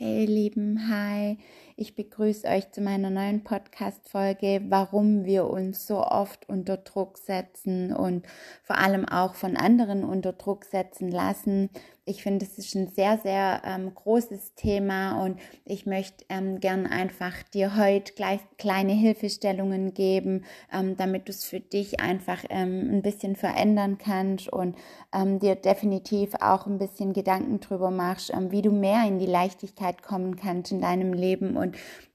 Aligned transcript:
Hey 0.00 0.24
Lieben, 0.26 0.88
hi. 0.88 1.36
Ich 1.82 1.94
begrüße 1.94 2.46
euch 2.46 2.70
zu 2.72 2.82
meiner 2.82 3.08
neuen 3.08 3.42
Podcast-Folge, 3.42 4.60
warum 4.68 5.24
wir 5.24 5.46
uns 5.48 5.86
so 5.86 6.04
oft 6.04 6.46
unter 6.46 6.76
Druck 6.76 7.16
setzen 7.16 7.94
und 7.94 8.26
vor 8.62 8.76
allem 8.76 9.08
auch 9.08 9.32
von 9.32 9.56
anderen 9.56 10.04
unter 10.04 10.34
Druck 10.34 10.66
setzen 10.66 11.10
lassen. 11.10 11.70
Ich 12.10 12.22
finde, 12.24 12.44
es 12.44 12.58
ist 12.58 12.74
ein 12.74 12.88
sehr, 12.88 13.18
sehr 13.18 13.62
ähm, 13.64 13.94
großes 13.94 14.54
Thema 14.56 15.22
und 15.22 15.38
ich 15.64 15.86
möchte 15.86 16.24
ähm, 16.28 16.58
gern 16.58 16.86
einfach 16.86 17.42
dir 17.54 17.76
heute 17.76 18.14
gleich 18.14 18.40
kleine 18.58 18.92
Hilfestellungen 18.92 19.94
geben, 19.94 20.44
ähm, 20.72 20.96
damit 20.96 21.28
du 21.28 21.30
es 21.30 21.44
für 21.44 21.60
dich 21.60 22.00
einfach 22.00 22.44
ähm, 22.50 22.90
ein 22.90 23.02
bisschen 23.02 23.36
verändern 23.36 23.96
kannst 23.96 24.52
und 24.52 24.76
ähm, 25.14 25.38
dir 25.38 25.54
definitiv 25.54 26.34
auch 26.40 26.66
ein 26.66 26.78
bisschen 26.78 27.12
Gedanken 27.12 27.60
drüber 27.60 27.92
machst, 27.92 28.32
ähm, 28.34 28.50
wie 28.50 28.62
du 28.62 28.72
mehr 28.72 29.04
in 29.06 29.18
die 29.18 29.26
Leichtigkeit 29.26 30.02
kommen 30.02 30.34
kannst 30.34 30.72
in 30.72 30.80
deinem 30.80 31.12
Leben 31.12 31.56
und 31.56 31.69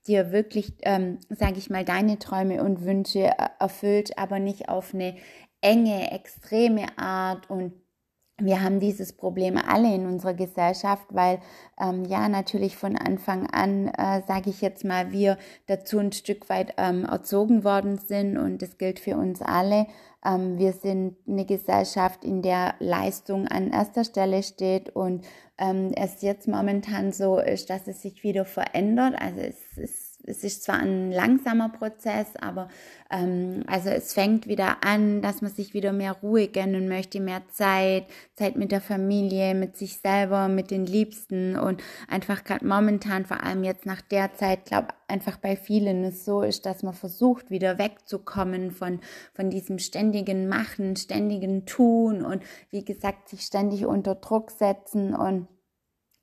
dir 0.07 0.31
wirklich, 0.31 0.73
ähm, 0.83 1.19
sage 1.29 1.57
ich 1.57 1.69
mal, 1.69 1.85
deine 1.85 2.19
Träume 2.19 2.63
und 2.63 2.85
Wünsche 2.85 3.25
äh, 3.25 3.47
erfüllt, 3.59 4.17
aber 4.17 4.39
nicht 4.39 4.69
auf 4.69 4.93
eine 4.93 5.15
enge, 5.61 6.11
extreme 6.11 6.85
Art 6.97 7.49
und 7.49 7.73
wir 8.37 8.61
haben 8.61 8.81
dieses 8.81 9.13
Problem 9.13 9.57
alle 9.57 9.93
in 9.93 10.05
unserer 10.05 10.33
Gesellschaft, 10.33 11.05
weil 11.11 11.39
ähm, 11.79 12.03
ja 12.03 12.27
natürlich 12.27 12.75
von 12.75 12.97
Anfang 12.97 13.47
an, 13.49 13.87
äh, 13.87 14.23
sage 14.27 14.49
ich 14.49 14.61
jetzt 14.61 14.83
mal, 14.83 15.13
wir 15.13 15.37
dazu 15.67 15.99
ein 15.99 16.11
Stück 16.11 16.49
weit 16.49 16.73
ähm, 16.77 17.05
erzogen 17.05 17.63
worden 17.63 17.97
sind 17.97 18.37
und 18.37 18.61
das 18.61 18.77
gilt 18.77 18.99
für 18.99 19.15
uns 19.15 19.41
alle. 19.41 19.87
Ähm, 20.25 20.57
wir 20.57 20.73
sind 20.73 21.15
eine 21.27 21.45
Gesellschaft, 21.45 22.25
in 22.25 22.41
der 22.41 22.75
Leistung 22.79 23.47
an 23.47 23.71
erster 23.71 24.03
Stelle 24.03 24.43
steht 24.43 24.89
und 24.89 25.25
ähm, 25.57 25.93
es 25.95 26.21
jetzt 26.21 26.49
momentan 26.49 27.13
so 27.13 27.39
ist, 27.39 27.69
dass 27.69 27.87
es 27.87 28.01
sich 28.01 28.23
wieder 28.23 28.43
verändert. 28.43 29.15
Also 29.17 29.39
es 29.39 29.77
ist 29.77 30.04
es 30.27 30.43
ist 30.43 30.63
zwar 30.63 30.79
ein 30.79 31.11
langsamer 31.11 31.69
Prozess, 31.69 32.35
aber 32.39 32.67
ähm, 33.11 33.63
also 33.67 33.89
es 33.89 34.13
fängt 34.13 34.47
wieder 34.47 34.83
an, 34.83 35.21
dass 35.21 35.41
man 35.41 35.51
sich 35.51 35.73
wieder 35.73 35.93
mehr 35.93 36.13
Ruhe 36.13 36.47
gönnen 36.47 36.87
möchte, 36.87 37.19
mehr 37.19 37.43
Zeit, 37.49 38.05
Zeit 38.35 38.55
mit 38.55 38.71
der 38.71 38.81
Familie, 38.81 39.53
mit 39.53 39.77
sich 39.77 39.97
selber, 39.97 40.47
mit 40.47 40.71
den 40.71 40.85
Liebsten 40.85 41.57
und 41.57 41.81
einfach 42.07 42.43
gerade 42.43 42.65
momentan, 42.65 43.25
vor 43.25 43.43
allem 43.43 43.63
jetzt 43.63 43.85
nach 43.85 44.01
der 44.01 44.33
Zeit, 44.33 44.65
glaube 44.65 44.87
einfach 45.07 45.37
bei 45.37 45.55
vielen 45.55 46.03
es 46.03 46.25
so 46.25 46.41
ist, 46.41 46.65
dass 46.65 46.81
man 46.81 46.93
versucht, 46.93 47.51
wieder 47.51 47.77
wegzukommen 47.77 48.71
von, 48.71 48.99
von 49.33 49.49
diesem 49.49 49.79
ständigen 49.79 50.47
Machen, 50.47 50.95
ständigen 50.95 51.65
Tun 51.65 52.25
und 52.25 52.43
wie 52.71 52.83
gesagt, 52.83 53.29
sich 53.29 53.41
ständig 53.41 53.85
unter 53.85 54.15
Druck 54.15 54.51
setzen 54.51 55.13
und 55.13 55.47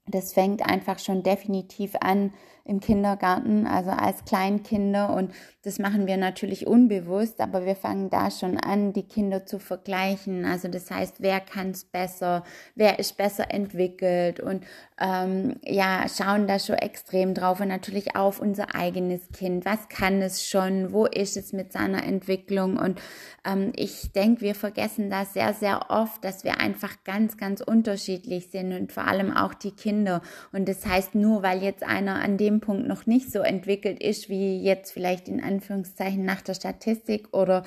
das 0.07 0.33
fängt 0.33 0.69
einfach 0.69 0.99
schon 0.99 1.23
definitiv 1.23 1.95
an 2.01 2.33
im 2.65 2.81
Kindergarten, 2.81 3.67
also 3.67 3.91
als 3.91 4.25
Kleinkinder. 4.25 5.15
Und 5.15 5.33
das 5.63 5.79
machen 5.79 6.07
wir 6.07 6.17
natürlich 6.17 6.67
unbewusst, 6.67 7.41
aber 7.41 7.65
wir 7.67 7.77
fangen 7.77 8.11
da 8.11 8.31
schon 8.31 8.57
an, 8.59 8.93
die 8.93 9.03
Kinder 9.03 9.47
zu 9.47 9.59
vergleichen. 9.59 10.45
Also 10.45 10.69
das 10.69 10.91
heißt, 10.91 11.17
wer 11.21 11.41
kann 11.41 11.71
es 11.71 11.85
besser, 11.85 12.45
wer 12.75 12.99
ist 12.99 13.17
besser 13.17 13.53
entwickelt 13.53 14.41
und 14.41 14.65
ähm, 15.01 15.57
ja, 15.65 16.07
schauen 16.09 16.47
da 16.47 16.59
schon 16.59 16.77
extrem 16.77 17.35
drauf 17.35 17.61
und 17.61 17.69
natürlich 17.69 18.15
auf 18.15 18.41
unser 18.41 18.75
eigenes 18.75 19.29
Kind. 19.33 19.65
Was 19.65 19.89
kann 19.89 20.23
es 20.23 20.47
schon? 20.47 20.93
Wo 20.93 21.07
ist 21.07 21.37
es 21.37 21.53
mit 21.53 21.73
seiner 21.73 22.05
Entwicklung? 22.05 22.77
Und 22.77 23.01
ähm, 23.45 23.73
ich 23.75 24.13
denke, 24.13 24.43
wir 24.43 24.55
vergessen 24.55 25.11
das 25.11 25.33
sehr, 25.33 25.55
sehr 25.55 25.91
oft, 25.91 26.25
dass 26.25 26.45
wir 26.45 26.61
einfach 26.61 27.03
ganz, 27.05 27.37
ganz 27.37 27.61
unterschiedlich 27.61 28.51
sind 28.51 28.73
und 28.73 28.93
vor 28.93 29.07
allem 29.07 29.37
auch 29.37 29.55
die 29.55 29.73
Kinder. 29.73 30.23
Und 30.53 30.69
das 30.69 30.87
heißt, 30.87 31.15
nur 31.15 31.43
weil 31.43 31.63
jetzt 31.63 31.83
einer 31.83 32.23
an 32.23 32.37
dem 32.37 32.52
Punkt 32.61 32.87
noch 32.87 33.07
nicht 33.07 33.31
so 33.31 33.41
entwickelt 33.41 34.03
ist, 34.03 34.29
wie 34.29 34.61
jetzt 34.63 34.93
vielleicht 34.93 35.29
in 35.29 35.43
Anführungszeichen 35.43 36.25
nach 36.25 36.41
der 36.41 36.55
Statistik 36.55 37.29
oder 37.33 37.65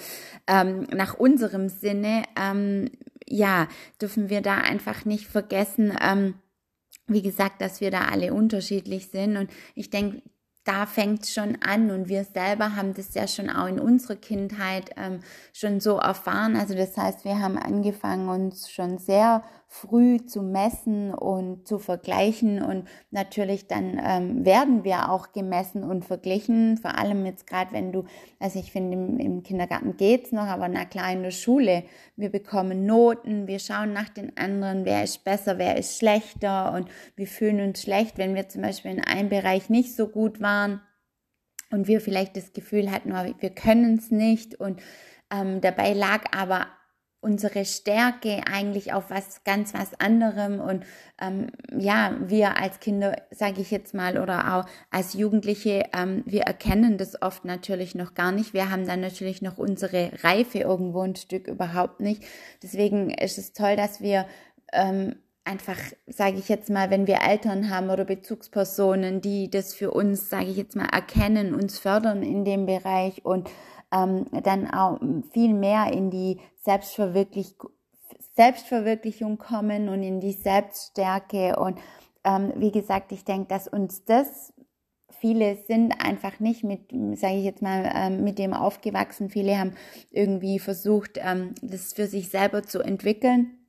ähm, 0.47 0.87
nach 0.93 1.15
unserem 1.15 1.69
Sinne, 1.69 2.23
ähm, 2.39 2.89
ja, 3.27 3.67
dürfen 4.01 4.29
wir 4.29 4.41
da 4.41 4.57
einfach 4.57 5.05
nicht 5.05 5.27
vergessen, 5.27 5.97
ähm, 6.01 6.35
wie 7.07 7.21
gesagt, 7.21 7.61
dass 7.61 7.81
wir 7.81 7.91
da 7.91 8.05
alle 8.05 8.33
unterschiedlich 8.33 9.09
sind. 9.09 9.37
Und 9.37 9.49
ich 9.75 9.89
denke, 9.89 10.21
da 10.65 10.87
fängt 10.87 11.27
schon 11.27 11.61
an 11.61 11.91
und 11.91 12.09
wir 12.09 12.23
selber 12.23 12.75
haben 12.75 12.95
das 12.95 13.13
ja 13.13 13.27
schon 13.27 13.51
auch 13.51 13.67
in 13.67 13.79
unserer 13.79 14.15
Kindheit 14.15 14.89
ähm, 14.97 15.19
schon 15.53 15.79
so 15.79 15.97
erfahren. 15.97 16.55
Also 16.55 16.73
das 16.73 16.97
heißt, 16.97 17.23
wir 17.23 17.39
haben 17.39 17.57
angefangen, 17.57 18.27
uns 18.27 18.71
schon 18.71 18.97
sehr 18.97 19.43
früh 19.81 20.25
zu 20.25 20.41
messen 20.41 21.13
und 21.13 21.67
zu 21.67 21.79
vergleichen. 21.79 22.61
Und 22.61 22.87
natürlich 23.11 23.67
dann 23.67 23.99
ähm, 24.01 24.45
werden 24.45 24.85
wir 24.85 25.11
auch 25.11 25.33
gemessen 25.33 25.83
und 25.83 26.05
verglichen, 26.05 26.77
vor 26.77 26.97
allem 26.97 27.25
jetzt 27.25 27.45
gerade 27.45 27.73
wenn 27.73 27.91
du, 27.91 28.05
also 28.39 28.57
ich 28.57 28.71
finde 28.71 28.93
im, 28.93 29.19
im 29.19 29.43
Kindergarten 29.43 29.97
geht's 29.97 30.31
noch, 30.31 30.47
aber 30.47 30.69
na 30.69 30.85
klar 30.85 31.11
in 31.11 31.23
der 31.23 31.31
Schule, 31.31 31.83
wir 32.15 32.29
bekommen 32.29 32.85
Noten, 32.85 33.47
wir 33.47 33.59
schauen 33.59 33.91
nach 33.91 34.07
den 34.07 34.37
anderen, 34.37 34.85
wer 34.85 35.03
ist 35.03 35.25
besser, 35.25 35.57
wer 35.57 35.75
ist 35.77 35.97
schlechter. 35.97 36.73
Und 36.73 36.87
wir 37.17 37.27
fühlen 37.27 37.59
uns 37.59 37.81
schlecht, 37.81 38.17
wenn 38.17 38.33
wir 38.33 38.47
zum 38.47 38.61
Beispiel 38.61 38.91
in 38.91 39.03
einem 39.03 39.27
Bereich 39.27 39.69
nicht 39.69 39.93
so 39.93 40.07
gut 40.07 40.39
waren 40.39 40.81
und 41.71 41.87
wir 41.87 41.99
vielleicht 41.99 42.37
das 42.37 42.53
Gefühl 42.53 42.91
hatten, 42.91 43.11
oh, 43.11 43.33
wir 43.37 43.49
können 43.49 43.97
es 43.97 44.09
nicht. 44.09 44.55
Und 44.55 44.81
ähm, 45.29 45.59
dabei 45.59 45.91
lag 45.91 46.23
aber 46.33 46.67
unsere 47.25 47.65
Stärke 47.65 48.43
eigentlich 48.45 48.93
auf 48.93 49.09
was 49.09 49.43
ganz 49.43 49.73
was 49.73 49.99
anderem 49.99 50.59
und 50.59 50.85
ähm, 51.19 51.47
ja, 51.75 52.15
wir 52.19 52.57
als 52.57 52.79
Kinder, 52.79 53.15
sage 53.31 53.61
ich 53.61 53.71
jetzt 53.71 53.95
mal, 53.95 54.19
oder 54.19 54.55
auch 54.55 54.69
als 54.91 55.13
Jugendliche, 55.13 55.85
ähm, 55.97 56.21
wir 56.27 56.43
erkennen 56.43 56.99
das 56.99 57.19
oft 57.23 57.43
natürlich 57.43 57.95
noch 57.95 58.13
gar 58.13 58.31
nicht. 58.31 58.53
Wir 58.53 58.69
haben 58.69 58.85
dann 58.85 59.01
natürlich 59.01 59.41
noch 59.41 59.57
unsere 59.57 60.11
Reife 60.21 60.59
irgendwo 60.59 61.01
ein 61.01 61.15
Stück 61.15 61.47
überhaupt 61.47 61.99
nicht. 61.99 62.23
Deswegen 62.61 63.09
ist 63.09 63.39
es 63.39 63.53
toll, 63.53 63.75
dass 63.75 64.01
wir 64.01 64.27
ähm, 64.71 65.15
einfach, 65.45 65.77
sage 66.05 66.37
ich 66.37 66.47
jetzt 66.47 66.69
mal, 66.69 66.91
wenn 66.91 67.07
wir 67.07 67.21
Eltern 67.27 67.71
haben 67.71 67.89
oder 67.89 68.05
Bezugspersonen, 68.05 69.21
die 69.21 69.49
das 69.49 69.73
für 69.73 69.91
uns, 69.91 70.29
sage 70.29 70.45
ich 70.45 70.57
jetzt 70.57 70.75
mal, 70.75 70.89
erkennen, 70.91 71.55
uns 71.55 71.79
fördern 71.79 72.21
in 72.21 72.45
dem 72.45 72.67
Bereich 72.67 73.25
und 73.25 73.49
ähm, 73.91 74.25
dann 74.43 74.69
auch 74.69 74.99
viel 75.31 75.53
mehr 75.53 75.91
in 75.93 76.09
die 76.09 76.39
Selbstverwirklich 76.63 77.55
Selbstverwirklichung 78.35 79.37
kommen 79.37 79.87
und 79.87 80.03
in 80.03 80.19
die 80.19 80.33
Selbststärke. 80.33 81.55
Und 81.57 81.79
ähm, 82.25 82.51
wie 82.57 82.71
gesagt, 82.71 83.13
ich 83.13 83.23
denke, 83.23 83.47
dass 83.47 83.67
uns 83.67 84.03
das 84.03 84.53
viele 85.19 85.57
sind 85.67 85.93
einfach 86.03 86.39
nicht 86.39 86.63
mit, 86.63 86.91
sage 87.17 87.37
ich 87.37 87.45
jetzt 87.45 87.61
mal, 87.61 87.91
ähm, 87.95 88.23
mit 88.23 88.37
dem 88.37 88.53
aufgewachsen. 88.53 89.29
Viele 89.29 89.57
haben 89.57 89.73
irgendwie 90.11 90.59
versucht, 90.59 91.17
ähm, 91.17 91.55
das 91.61 91.93
für 91.93 92.07
sich 92.07 92.29
selber 92.29 92.63
zu 92.63 92.81
entwickeln 92.81 93.64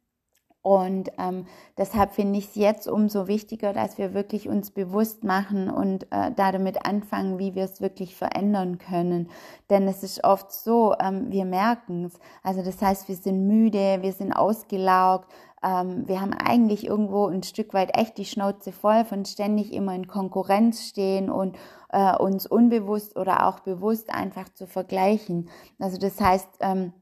und 0.66 1.12
ähm, 1.16 1.46
deshalb 1.78 2.10
finde 2.10 2.40
ich 2.40 2.46
es 2.46 2.54
jetzt 2.56 2.88
umso 2.88 3.28
wichtiger, 3.28 3.72
dass 3.72 3.98
wir 3.98 4.14
wirklich 4.14 4.48
uns 4.48 4.72
bewusst 4.72 5.22
machen 5.22 5.70
und 5.70 6.10
äh, 6.10 6.32
damit 6.34 6.84
anfangen, 6.84 7.38
wie 7.38 7.54
wir 7.54 7.62
es 7.62 7.80
wirklich 7.80 8.16
verändern 8.16 8.78
können. 8.78 9.30
Denn 9.70 9.86
es 9.86 10.02
ist 10.02 10.24
oft 10.24 10.50
so, 10.50 10.92
ähm, 10.98 11.26
wir 11.30 11.44
merken 11.44 12.06
es. 12.06 12.18
Also 12.42 12.64
das 12.64 12.82
heißt, 12.82 13.06
wir 13.06 13.14
sind 13.14 13.46
müde, 13.46 13.98
wir 14.00 14.12
sind 14.12 14.32
ausgelaugt, 14.32 15.30
ähm, 15.62 16.08
wir 16.08 16.20
haben 16.20 16.32
eigentlich 16.32 16.84
irgendwo 16.84 17.28
ein 17.28 17.44
Stück 17.44 17.72
weit 17.72 17.96
echt 17.96 18.18
die 18.18 18.24
Schnauze 18.24 18.72
voll 18.72 19.04
von 19.04 19.24
ständig 19.24 19.72
immer 19.72 19.94
in 19.94 20.08
Konkurrenz 20.08 20.82
stehen 20.82 21.30
und 21.30 21.54
äh, 21.90 22.16
uns 22.16 22.44
unbewusst 22.44 23.16
oder 23.16 23.46
auch 23.46 23.60
bewusst 23.60 24.12
einfach 24.12 24.48
zu 24.52 24.66
vergleichen. 24.66 25.48
Also 25.78 25.96
das 25.96 26.20
heißt, 26.20 26.48
ähm, 26.58 26.92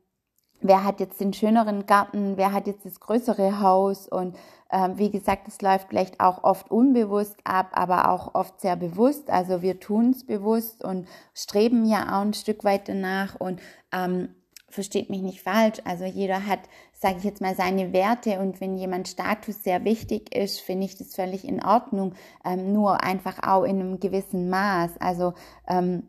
wer 0.65 0.83
hat 0.83 0.99
jetzt 0.99 1.21
den 1.21 1.35
schöneren 1.35 1.87
Garten, 1.87 2.37
wer 2.37 2.53
hat 2.53 2.67
jetzt 2.67 2.87
das 2.87 2.99
größere 2.99 3.61
Haus 3.61 4.09
und 4.09 4.35
ähm, 4.73 4.99
wie 4.99 5.11
gesagt, 5.11 5.47
es 5.47 5.61
läuft 5.61 5.89
vielleicht 5.91 6.21
auch 6.21 6.43
oft 6.43 6.71
unbewusst 6.71 7.37
ab, 7.45 7.69
aber 7.73 8.11
auch 8.11 8.35
oft 8.35 8.61
sehr 8.61 8.75
bewusst. 8.75 9.31
Also 9.31 9.63
wir 9.63 9.79
tun 9.79 10.11
es 10.11 10.25
bewusst 10.27 10.83
und 10.83 11.07
streben 11.35 11.85
ja 11.85 12.17
auch 12.17 12.23
ein 12.23 12.35
Stück 12.35 12.65
weit 12.65 12.89
danach 12.89 13.37
und 13.39 13.61
ähm, 13.93 14.31
versteht 14.71 15.11
mich 15.11 15.21
nicht 15.21 15.43
falsch. 15.43 15.81
Also 15.85 16.05
jeder 16.05 16.47
hat, 16.47 16.61
sage 16.93 17.19
ich 17.19 17.25
jetzt 17.25 17.43
mal, 17.43 17.55
seine 17.55 17.93
Werte 17.93 18.41
und 18.41 18.61
wenn 18.63 18.77
jemand 18.77 19.07
Status 19.07 19.63
sehr 19.63 19.85
wichtig 19.85 20.35
ist, 20.35 20.61
finde 20.61 20.87
ich 20.87 20.97
das 20.97 21.15
völlig 21.15 21.47
in 21.47 21.63
Ordnung. 21.63 22.15
Ähm, 22.43 22.73
nur 22.73 23.05
einfach 23.05 23.47
auch 23.47 23.65
in 23.65 23.81
einem 23.81 24.01
gewissen 24.01 24.49
Maß. 24.49 24.93
Also 24.99 25.35
ähm, 25.69 26.09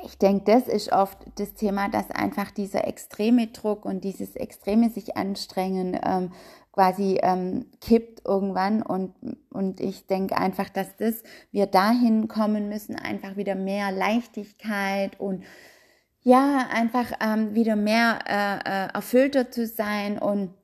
ich 0.00 0.18
denke, 0.18 0.44
das 0.44 0.68
ist 0.68 0.92
oft 0.92 1.18
das 1.36 1.54
Thema, 1.54 1.88
dass 1.88 2.10
einfach 2.10 2.50
dieser 2.50 2.86
extreme 2.86 3.48
Druck 3.48 3.84
und 3.84 4.02
dieses 4.04 4.36
extreme 4.36 4.90
sich 4.90 5.16
anstrengen 5.16 5.98
ähm, 6.04 6.32
quasi 6.72 7.18
ähm, 7.22 7.66
kippt 7.80 8.22
irgendwann. 8.26 8.82
Und, 8.82 9.14
und 9.50 9.80
ich 9.80 10.06
denke 10.06 10.36
einfach, 10.36 10.68
dass 10.70 10.96
das 10.96 11.22
wir 11.50 11.66
dahin 11.66 12.28
kommen 12.28 12.68
müssen, 12.68 12.96
einfach 12.96 13.36
wieder 13.36 13.54
mehr 13.54 13.92
Leichtigkeit 13.92 15.20
und 15.20 15.44
ja, 16.24 16.68
einfach 16.72 17.12
ähm, 17.20 17.54
wieder 17.54 17.76
mehr 17.76 18.18
äh, 18.26 18.86
äh, 18.86 18.94
erfüllter 18.94 19.50
zu 19.50 19.66
sein 19.66 20.18
und, 20.18 20.54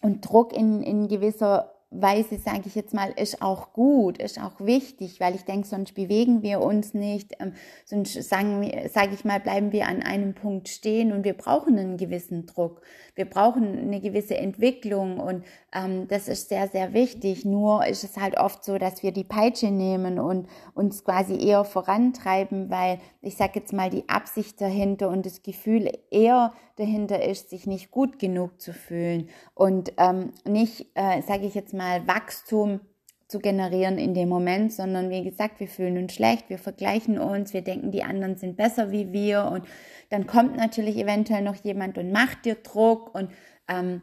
und 0.00 0.22
Druck 0.22 0.52
in, 0.52 0.82
in 0.82 1.08
gewisser 1.08 1.75
Weise, 1.90 2.38
sage 2.38 2.62
ich 2.66 2.74
jetzt 2.74 2.94
mal, 2.94 3.12
ist 3.16 3.42
auch 3.42 3.72
gut, 3.72 4.18
ist 4.18 4.40
auch 4.42 4.60
wichtig, 4.60 5.20
weil 5.20 5.36
ich 5.36 5.44
denke, 5.44 5.68
sonst 5.68 5.94
bewegen 5.94 6.42
wir 6.42 6.60
uns 6.60 6.94
nicht, 6.94 7.34
ähm, 7.38 7.52
sonst 7.84 8.14
sagen 8.24 8.68
sage 8.92 9.14
ich 9.14 9.24
mal, 9.24 9.38
bleiben 9.38 9.70
wir 9.70 9.86
an 9.86 10.02
einem 10.02 10.34
Punkt 10.34 10.68
stehen 10.68 11.12
und 11.12 11.24
wir 11.24 11.34
brauchen 11.34 11.78
einen 11.78 11.96
gewissen 11.96 12.44
Druck, 12.46 12.82
wir 13.16 13.24
brauchen 13.24 13.78
eine 13.78 14.00
gewisse 14.00 14.36
Entwicklung 14.36 15.18
und 15.18 15.44
ähm, 15.72 16.06
das 16.06 16.28
ist 16.28 16.50
sehr, 16.50 16.68
sehr 16.68 16.92
wichtig. 16.92 17.44
Nur 17.44 17.84
ist 17.86 18.04
es 18.04 18.18
halt 18.18 18.38
oft 18.38 18.62
so, 18.62 18.78
dass 18.78 19.02
wir 19.02 19.10
die 19.10 19.24
Peitsche 19.24 19.70
nehmen 19.70 20.20
und 20.20 20.48
uns 20.74 21.02
quasi 21.02 21.36
eher 21.36 21.64
vorantreiben, 21.64 22.70
weil 22.70 23.00
ich 23.22 23.36
sage 23.36 23.52
jetzt 23.56 23.72
mal 23.72 23.88
die 23.88 24.08
Absicht 24.08 24.60
dahinter 24.60 25.08
und 25.08 25.24
das 25.24 25.42
Gefühl 25.42 25.90
eher 26.10 26.52
dahinter 26.76 27.24
ist, 27.24 27.48
sich 27.48 27.66
nicht 27.66 27.90
gut 27.90 28.18
genug 28.18 28.60
zu 28.60 28.74
fühlen 28.74 29.30
und 29.54 29.94
ähm, 29.96 30.32
nicht, 30.46 30.86
äh, 30.94 31.22
sage 31.22 31.46
ich 31.46 31.54
jetzt 31.54 31.72
mal, 31.72 32.06
Wachstum 32.06 32.80
zu 33.28 33.40
generieren 33.40 33.98
in 33.98 34.14
dem 34.14 34.28
Moment, 34.28 34.72
sondern 34.72 35.10
wie 35.10 35.24
gesagt, 35.24 35.58
wir 35.58 35.68
fühlen 35.68 35.98
uns 35.98 36.14
schlecht, 36.14 36.48
wir 36.48 36.58
vergleichen 36.58 37.18
uns, 37.18 37.52
wir 37.52 37.62
denken, 37.62 37.90
die 37.90 38.04
anderen 38.04 38.36
sind 38.36 38.56
besser 38.56 38.92
wie 38.92 39.12
wir 39.12 39.46
und 39.46 39.66
dann 40.10 40.26
kommt 40.26 40.56
natürlich 40.56 40.96
eventuell 40.96 41.42
noch 41.42 41.56
jemand 41.64 41.98
und 41.98 42.12
macht 42.12 42.44
dir 42.44 42.54
Druck 42.54 43.12
und 43.14 43.30
ähm, 43.68 44.02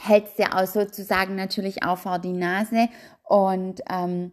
hält 0.00 0.38
dir 0.38 0.54
auch 0.56 0.66
sozusagen 0.66 1.34
natürlich 1.34 1.82
auch 1.82 1.98
vor 1.98 2.18
die 2.18 2.32
Nase 2.32 2.88
und 3.24 3.82
ähm, 3.90 4.32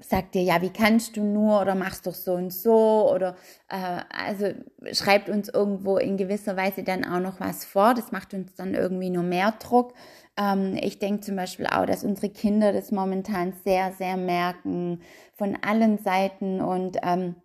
sagt 0.00 0.34
dir, 0.34 0.42
ja, 0.42 0.62
wie 0.62 0.70
kannst 0.70 1.16
du 1.16 1.22
nur 1.22 1.60
oder 1.60 1.74
machst 1.74 2.06
doch 2.06 2.14
so 2.14 2.32
und 2.32 2.52
so 2.52 3.10
oder 3.12 3.36
äh, 3.68 4.00
also 4.10 4.48
schreibt 4.92 5.28
uns 5.28 5.48
irgendwo 5.48 5.98
in 5.98 6.16
gewisser 6.16 6.56
Weise 6.56 6.82
dann 6.82 7.04
auch 7.04 7.20
noch 7.20 7.40
was 7.40 7.64
vor. 7.64 7.94
Das 7.94 8.12
macht 8.12 8.34
uns 8.34 8.54
dann 8.54 8.74
irgendwie 8.74 9.10
nur 9.10 9.22
mehr 9.22 9.52
Druck. 9.60 9.94
Ähm, 10.36 10.78
ich 10.80 10.98
denke 10.98 11.20
zum 11.20 11.36
Beispiel 11.36 11.66
auch, 11.66 11.86
dass 11.86 12.04
unsere 12.04 12.30
Kinder 12.30 12.72
das 12.72 12.90
momentan 12.90 13.52
sehr, 13.64 13.92
sehr 13.92 14.16
merken 14.16 15.00
von 15.34 15.58
allen 15.62 15.98
Seiten 15.98 16.60
und 16.60 16.98
ähm, 17.02 17.36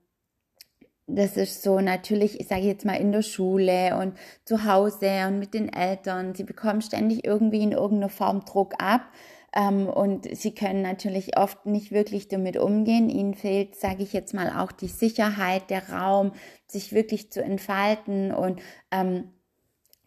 das 1.08 1.38
ist 1.38 1.64
so 1.64 1.80
natürlich, 1.80 2.40
ich 2.40 2.48
sage 2.48 2.64
jetzt 2.64 2.86
mal 2.86 2.96
in 2.96 3.14
der 3.14 3.22
Schule 3.22 3.98
und 3.98 4.18
zu 4.44 4.66
Hause 4.66 5.26
und 5.28 5.40
mit 5.40 5.54
den 5.54 5.72
Eltern. 5.72 6.36
Sie 6.36 6.44
bekommen 6.44 6.82
ständig 6.82 7.26
irgendwie 7.26 7.64
in 7.64 7.72
irgendeiner 7.72 8.10
Form 8.10 8.44
Druck 8.44 8.74
ab 8.78 9.04
ähm, 9.56 9.88
und 9.88 10.28
sie 10.36 10.54
können 10.54 10.82
natürlich 10.82 11.38
oft 11.38 11.66
nicht 11.66 11.92
wirklich 11.92 12.28
damit 12.28 12.58
umgehen. 12.58 13.10
Ihnen 13.10 13.36
fehlt, 13.36 13.76
sage 13.78 14.04
ich 14.04 14.12
jetzt 14.12 14.34
mal, 14.34 14.52
auch 14.58 14.74
die 14.74 14.90
Sicherheit, 14.90 15.70
der 15.70 15.90
Raum, 15.90 16.34
sich 16.68 16.92
wirklich 16.92 17.32
zu 17.32 17.42
entfalten 17.42 18.34
und 18.34 18.62
ähm, 18.92 19.32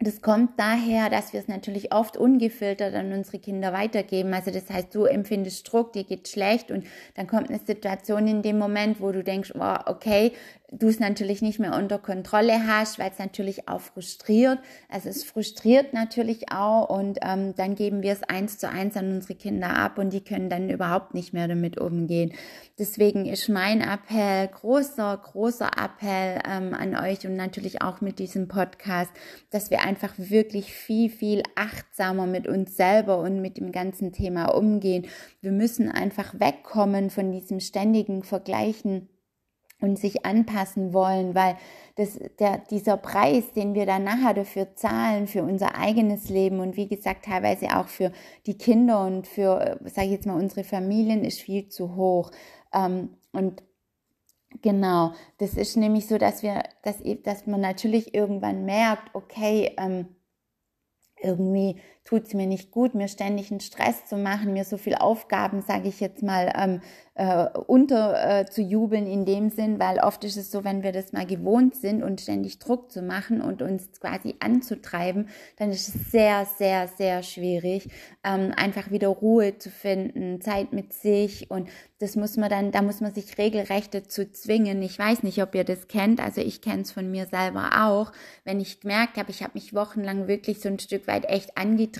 das 0.01 0.21
kommt 0.21 0.59
daher, 0.59 1.09
dass 1.09 1.31
wir 1.31 1.39
es 1.39 1.47
natürlich 1.47 1.93
oft 1.93 2.17
ungefiltert 2.17 2.95
an 2.95 3.13
unsere 3.13 3.37
Kinder 3.39 3.71
weitergeben. 3.71 4.33
Also 4.33 4.49
das 4.49 4.69
heißt, 4.69 4.93
du 4.95 5.05
empfindest 5.05 5.71
Druck, 5.71 5.93
dir 5.93 6.03
geht 6.03 6.27
schlecht 6.27 6.71
und 6.71 6.85
dann 7.15 7.27
kommt 7.27 7.49
eine 7.49 7.59
Situation 7.59 8.27
in 8.27 8.41
dem 8.41 8.57
Moment, 8.57 8.99
wo 8.99 9.11
du 9.11 9.23
denkst, 9.23 9.53
oh, 9.53 9.75
okay, 9.85 10.31
du 10.71 10.87
es 10.87 10.99
natürlich 10.99 11.41
nicht 11.41 11.59
mehr 11.59 11.75
unter 11.75 11.99
Kontrolle 11.99 12.65
hast, 12.65 12.97
weil 12.97 13.11
es 13.11 13.19
natürlich 13.19 13.67
auch 13.67 13.81
frustriert. 13.81 14.57
Also 14.89 15.09
es 15.09 15.25
frustriert 15.25 15.93
natürlich 15.93 16.49
auch 16.51 16.89
und 16.89 17.19
ähm, 17.21 17.53
dann 17.55 17.75
geben 17.75 18.01
wir 18.01 18.13
es 18.13 18.23
eins 18.23 18.57
zu 18.57 18.69
eins 18.69 18.95
an 18.95 19.11
unsere 19.11 19.35
Kinder 19.35 19.75
ab 19.75 19.97
und 19.97 20.13
die 20.13 20.23
können 20.23 20.49
dann 20.49 20.69
überhaupt 20.69 21.13
nicht 21.13 21.33
mehr 21.33 21.49
damit 21.49 21.77
umgehen. 21.77 22.31
Deswegen 22.79 23.25
ist 23.25 23.49
mein 23.49 23.81
Appell, 23.81 24.47
großer, 24.47 25.19
großer 25.21 25.71
Appell 25.77 26.39
ähm, 26.49 26.73
an 26.73 26.95
euch 26.95 27.27
und 27.27 27.35
natürlich 27.35 27.81
auch 27.81 27.99
mit 27.99 28.17
diesem 28.17 28.47
Podcast, 28.47 29.11
dass 29.49 29.71
wir 29.71 29.81
einfach 29.81 30.13
wirklich 30.17 30.73
viel, 30.73 31.09
viel 31.09 31.43
achtsamer 31.55 32.27
mit 32.27 32.47
uns 32.47 32.77
selber 32.77 33.19
und 33.19 33.41
mit 33.41 33.57
dem 33.57 33.73
ganzen 33.73 34.13
Thema 34.13 34.45
umgehen. 34.45 35.05
Wir 35.41 35.51
müssen 35.51 35.91
einfach 35.91 36.39
wegkommen 36.39 37.09
von 37.09 37.33
diesem 37.33 37.59
ständigen 37.59 38.23
Vergleichen 38.23 39.09
und 39.81 39.99
sich 39.99 40.25
anpassen 40.25 40.93
wollen, 40.93 41.35
weil 41.35 41.57
das, 41.95 42.17
der, 42.39 42.59
dieser 42.69 42.97
Preis, 42.97 43.51
den 43.53 43.73
wir 43.73 43.85
dann 43.85 44.03
nachher 44.03 44.33
dafür 44.33 44.75
zahlen, 44.75 45.27
für 45.27 45.43
unser 45.43 45.75
eigenes 45.75 46.29
Leben 46.29 46.59
und 46.59 46.77
wie 46.77 46.87
gesagt 46.87 47.25
teilweise 47.25 47.77
auch 47.77 47.87
für 47.87 48.11
die 48.45 48.57
Kinder 48.57 49.05
und 49.05 49.27
für, 49.27 49.79
sage 49.85 50.07
ich 50.07 50.13
jetzt 50.13 50.25
mal, 50.25 50.39
unsere 50.39 50.63
Familien, 50.63 51.25
ist 51.25 51.41
viel 51.41 51.67
zu 51.67 51.95
hoch. 51.95 52.31
Ähm, 52.73 53.09
und 53.33 53.63
genau, 54.61 55.13
das 55.39 55.55
ist 55.55 55.75
nämlich 55.77 56.07
so, 56.07 56.17
dass 56.17 56.43
wir, 56.43 56.63
dass, 56.83 56.97
dass 57.23 57.47
man 57.47 57.61
natürlich 57.61 58.13
irgendwann 58.13 58.65
merkt, 58.65 59.13
okay, 59.13 59.75
ähm, 59.77 60.07
irgendwie 61.21 61.79
tut 62.03 62.25
es 62.25 62.33
mir 62.33 62.47
nicht 62.47 62.71
gut, 62.71 62.95
mir 62.95 63.07
ständig 63.07 63.51
einen 63.51 63.59
Stress 63.59 64.05
zu 64.05 64.17
machen, 64.17 64.53
mir 64.53 64.65
so 64.65 64.77
viel 64.77 64.95
Aufgaben, 64.95 65.61
sage 65.61 65.87
ich 65.87 65.99
jetzt 65.99 66.23
mal, 66.23 66.51
ähm, 66.55 66.81
äh, 67.13 67.47
unter 67.67 68.39
äh, 68.39 68.45
zu 68.45 68.61
jubeln 68.61 69.05
in 69.05 69.25
dem 69.25 69.49
Sinn, 69.49 69.79
weil 69.79 69.99
oft 69.99 70.23
ist 70.23 70.37
es 70.37 70.49
so, 70.49 70.63
wenn 70.63 70.81
wir 70.81 70.91
das 70.91 71.13
mal 71.13 71.25
gewohnt 71.25 71.75
sind 71.75 72.03
und 72.03 72.21
ständig 72.21 72.57
Druck 72.57 72.91
zu 72.91 73.01
machen 73.01 73.41
und 73.41 73.61
uns 73.61 73.99
quasi 73.99 74.35
anzutreiben, 74.39 75.29
dann 75.57 75.69
ist 75.71 75.89
es 75.89 76.11
sehr, 76.11 76.47
sehr, 76.57 76.87
sehr 76.87 77.21
schwierig, 77.21 77.89
ähm, 78.23 78.51
einfach 78.55 78.89
wieder 78.91 79.09
Ruhe 79.09 79.57
zu 79.57 79.69
finden, 79.69 80.41
Zeit 80.41 80.73
mit 80.73 80.93
sich 80.93 81.51
und 81.51 81.69
das 81.99 82.15
muss 82.15 82.35
man 82.35 82.49
dann, 82.49 82.71
da 82.71 82.81
muss 82.81 82.99
man 82.99 83.13
sich 83.13 83.37
regelrecht 83.37 83.93
dazu 83.93 84.25
zwingen. 84.25 84.81
Ich 84.81 84.97
weiß 84.97 85.21
nicht, 85.21 85.43
ob 85.43 85.53
ihr 85.53 85.63
das 85.63 85.87
kennt, 85.87 86.19
also 86.19 86.41
ich 86.41 86.61
kenne 86.61 86.81
es 86.81 86.91
von 86.91 87.11
mir 87.11 87.27
selber 87.27 87.69
auch, 87.83 88.11
wenn 88.43 88.59
ich 88.59 88.79
gemerkt 88.79 89.17
habe, 89.17 89.29
ich 89.29 89.43
habe 89.43 89.53
mich 89.53 89.75
wochenlang 89.75 90.27
wirklich 90.27 90.61
so 90.61 90.69
ein 90.69 90.79
Stück 90.79 91.05
weit 91.05 91.25
echt 91.25 91.57
angetrieben 91.57 91.90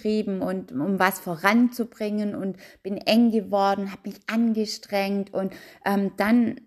und 0.41 0.71
um 0.71 0.99
was 0.99 1.19
voranzubringen 1.19 2.35
und 2.35 2.57
bin 2.83 2.97
eng 2.97 3.31
geworden, 3.31 3.91
habe 3.91 4.09
mich 4.09 4.19
angestrengt 4.27 5.33
und 5.33 5.53
ähm, 5.85 6.11
dann 6.17 6.61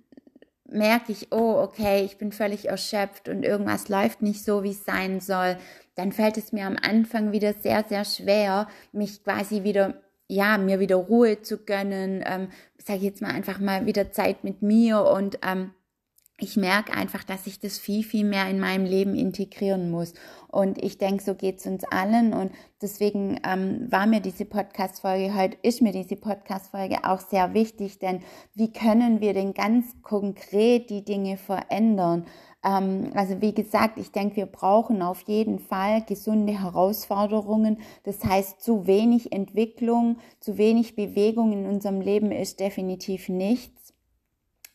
merke 0.67 1.12
ich, 1.12 1.32
oh, 1.32 1.61
okay, 1.62 2.05
ich 2.05 2.19
bin 2.19 2.32
völlig 2.32 2.69
erschöpft 2.69 3.29
und 3.29 3.44
irgendwas 3.44 3.88
läuft 3.88 4.23
nicht 4.23 4.44
so, 4.44 4.62
wie 4.62 4.71
es 4.71 4.85
sein 4.85 5.21
soll, 5.21 5.56
dann 5.94 6.12
fällt 6.12 6.37
es 6.37 6.53
mir 6.53 6.67
am 6.67 6.76
Anfang 6.81 7.32
wieder 7.32 7.53
sehr, 7.55 7.85
sehr 7.88 8.05
schwer, 8.05 8.67
mich 8.93 9.23
quasi 9.23 9.62
wieder, 9.62 9.94
ja, 10.26 10.59
mir 10.59 10.81
wieder 10.81 10.97
Ruhe 10.97 11.43
zu 11.43 11.59
gönnen, 11.59 12.25
ähm, 12.26 12.49
sage 12.79 12.99
ich 12.99 13.05
jetzt 13.05 13.23
mal 13.23 13.31
einfach 13.31 13.61
mal 13.61 13.87
wieder 13.87 14.11
Zeit 14.11 14.43
mit 14.43 14.62
mir 14.62 15.05
und 15.05 15.38
ähm, 15.47 15.71
ich 16.38 16.56
merke 16.56 16.92
einfach, 16.92 17.22
dass 17.22 17.46
ich 17.46 17.60
das 17.60 17.78
viel, 17.78 18.02
viel 18.02 18.25
mehr 18.25 18.48
in 18.50 18.58
meinem 18.58 18.84
Leben 18.84 19.14
integrieren 19.14 19.90
muss. 19.90 20.14
Und 20.48 20.82
ich 20.82 20.98
denke, 20.98 21.22
so 21.22 21.34
geht 21.36 21.60
es 21.60 21.66
uns 21.66 21.84
allen. 21.84 22.32
Und 22.32 22.50
deswegen 22.82 23.40
ähm, 23.46 23.86
war 23.90 24.06
mir 24.06 24.20
diese 24.20 24.44
Podcast-Folge 24.44 25.36
heute, 25.36 25.56
ist 25.62 25.81
mir 25.81 25.92
diese 25.92 26.16
Podcast-Folge 26.16 27.04
auch 27.04 27.20
sehr 27.20 27.54
wichtig, 27.54 28.00
denn 28.00 28.20
wie 28.54 28.72
können 28.72 29.20
wir 29.20 29.32
denn 29.32 29.54
ganz 29.54 29.94
konkret 30.02 30.90
die 30.90 31.04
Dinge 31.04 31.37
verändern? 31.37 32.26
Ähm, 32.64 33.12
also 33.14 33.40
wie 33.40 33.54
gesagt, 33.54 33.97
ich 33.97 34.11
denke, 34.11 34.37
wir 34.37 34.47
brauchen 34.47 35.02
auf 35.02 35.20
jeden 35.28 35.61
Fall 35.61 36.02
gesunde 36.02 36.61
Herausforderungen. 36.61 37.78
Das 38.02 38.25
heißt, 38.25 38.61
zu 38.61 38.88
wenig 38.88 39.30
Entwicklung, 39.30 40.18
zu 40.40 40.59
wenig 40.59 40.97
Bewegung 40.97 41.52
in 41.52 41.66
unserem 41.66 42.00
Leben 42.00 42.32
ist 42.32 42.59
definitiv 42.59 43.28
nichts. 43.28 43.85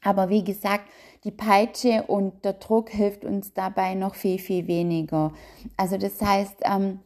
Aber 0.01 0.29
wie 0.29 0.43
gesagt, 0.43 0.85
die 1.23 1.31
Peitsche 1.31 2.03
und 2.07 2.45
der 2.45 2.53
Druck 2.53 2.89
hilft 2.89 3.25
uns 3.25 3.53
dabei 3.53 3.93
noch 3.93 4.15
viel, 4.15 4.39
viel 4.39 4.67
weniger. 4.67 5.33
Also 5.75 5.97
das 5.97 6.21
heißt, 6.21 6.61
ähm, 6.63 6.99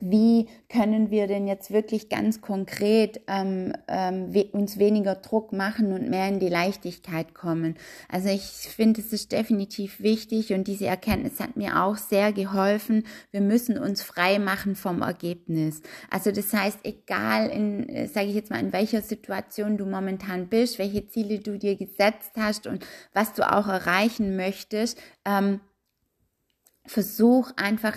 wie 0.00 0.48
können 0.68 1.10
wir 1.10 1.26
denn 1.26 1.46
jetzt 1.46 1.70
wirklich 1.70 2.08
ganz 2.08 2.40
konkret 2.40 3.20
ähm, 3.26 3.72
ähm, 3.88 4.34
we 4.34 4.44
uns 4.52 4.78
weniger 4.78 5.14
Druck 5.14 5.52
machen 5.52 5.92
und 5.92 6.08
mehr 6.10 6.28
in 6.28 6.38
die 6.38 6.48
Leichtigkeit 6.48 7.34
kommen. 7.34 7.76
Also 8.08 8.28
ich 8.28 8.42
finde, 8.42 9.00
es 9.00 9.12
ist 9.12 9.32
definitiv 9.32 10.00
wichtig 10.00 10.52
und 10.52 10.66
diese 10.66 10.86
Erkenntnis 10.86 11.40
hat 11.40 11.56
mir 11.56 11.82
auch 11.82 11.96
sehr 11.96 12.32
geholfen. 12.32 13.04
Wir 13.30 13.40
müssen 13.40 13.78
uns 13.78 14.02
frei 14.02 14.38
machen 14.38 14.76
vom 14.76 15.02
Ergebnis. 15.02 15.82
Also 16.10 16.30
das 16.30 16.52
heißt, 16.52 16.80
egal 16.84 17.48
in, 17.48 17.88
äh, 17.88 18.06
sage 18.06 18.28
ich 18.28 18.34
jetzt 18.34 18.50
mal, 18.50 18.60
in 18.60 18.72
welcher 18.72 19.02
Situation 19.02 19.76
du 19.76 19.86
momentan 19.86 20.48
bist, 20.48 20.78
welche 20.78 21.06
Ziele 21.06 21.38
du 21.38 21.58
dir 21.58 21.76
gesetzt 21.76 22.32
hast 22.36 22.66
und 22.66 22.84
was 23.12 23.32
du 23.32 23.50
auch 23.50 23.68
erreichen 23.68 24.36
möchtest, 24.36 25.00
ähm, 25.24 25.60
versuch 26.86 27.50
einfach 27.56 27.96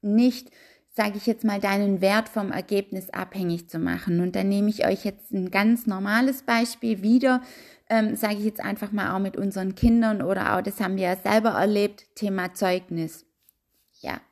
nicht 0.00 0.50
sage 0.98 1.16
ich 1.16 1.26
jetzt 1.26 1.44
mal, 1.44 1.60
deinen 1.60 2.00
Wert 2.00 2.28
vom 2.28 2.50
Ergebnis 2.50 3.10
abhängig 3.10 3.68
zu 3.68 3.78
machen. 3.78 4.18
Und 4.20 4.34
dann 4.34 4.48
nehme 4.48 4.68
ich 4.68 4.84
euch 4.84 5.04
jetzt 5.04 5.30
ein 5.32 5.52
ganz 5.52 5.86
normales 5.86 6.42
Beispiel 6.42 7.02
wieder, 7.02 7.40
ähm, 7.88 8.16
sage 8.16 8.34
ich 8.34 8.44
jetzt 8.44 8.60
einfach 8.60 8.90
mal 8.90 9.14
auch 9.14 9.20
mit 9.20 9.36
unseren 9.36 9.76
Kindern 9.76 10.22
oder 10.22 10.56
auch, 10.56 10.60
das 10.60 10.80
haben 10.80 10.96
wir 10.96 11.04
ja 11.04 11.14
selber 11.14 11.50
erlebt, 11.50 12.04
Thema 12.16 12.52
Zeugnis. 12.52 13.27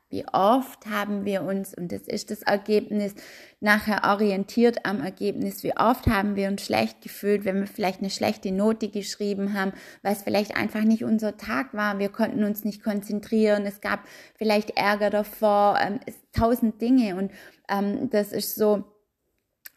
Wie 0.09 0.25
oft 0.31 0.85
haben 0.85 1.25
wir 1.25 1.41
uns, 1.41 1.73
und 1.73 1.91
das 1.91 2.03
ist 2.03 2.31
das 2.31 2.41
Ergebnis, 2.41 3.13
nachher 3.59 4.09
orientiert 4.09 4.85
am 4.85 5.01
Ergebnis, 5.01 5.63
wie 5.63 5.75
oft 5.75 6.07
haben 6.07 6.37
wir 6.37 6.47
uns 6.47 6.63
schlecht 6.63 7.01
gefühlt, 7.01 7.43
wenn 7.43 7.59
wir 7.59 7.67
vielleicht 7.67 7.99
eine 7.99 8.09
schlechte 8.09 8.53
Note 8.53 8.87
geschrieben 8.87 9.53
haben, 9.53 9.73
weil 10.03 10.13
es 10.13 10.23
vielleicht 10.23 10.55
einfach 10.55 10.83
nicht 10.83 11.03
unser 11.03 11.35
Tag 11.35 11.73
war, 11.73 11.99
wir 11.99 12.07
konnten 12.07 12.45
uns 12.45 12.63
nicht 12.63 12.83
konzentrieren, 12.83 13.65
es 13.65 13.81
gab 13.81 13.99
vielleicht 14.37 14.77
Ärger 14.77 15.09
davor, 15.09 15.77
ähm, 15.81 15.99
es, 16.05 16.15
tausend 16.31 16.81
Dinge. 16.81 17.17
Und 17.17 17.31
ähm, 17.67 18.09
das 18.09 18.31
ist 18.31 18.55
so, 18.55 18.85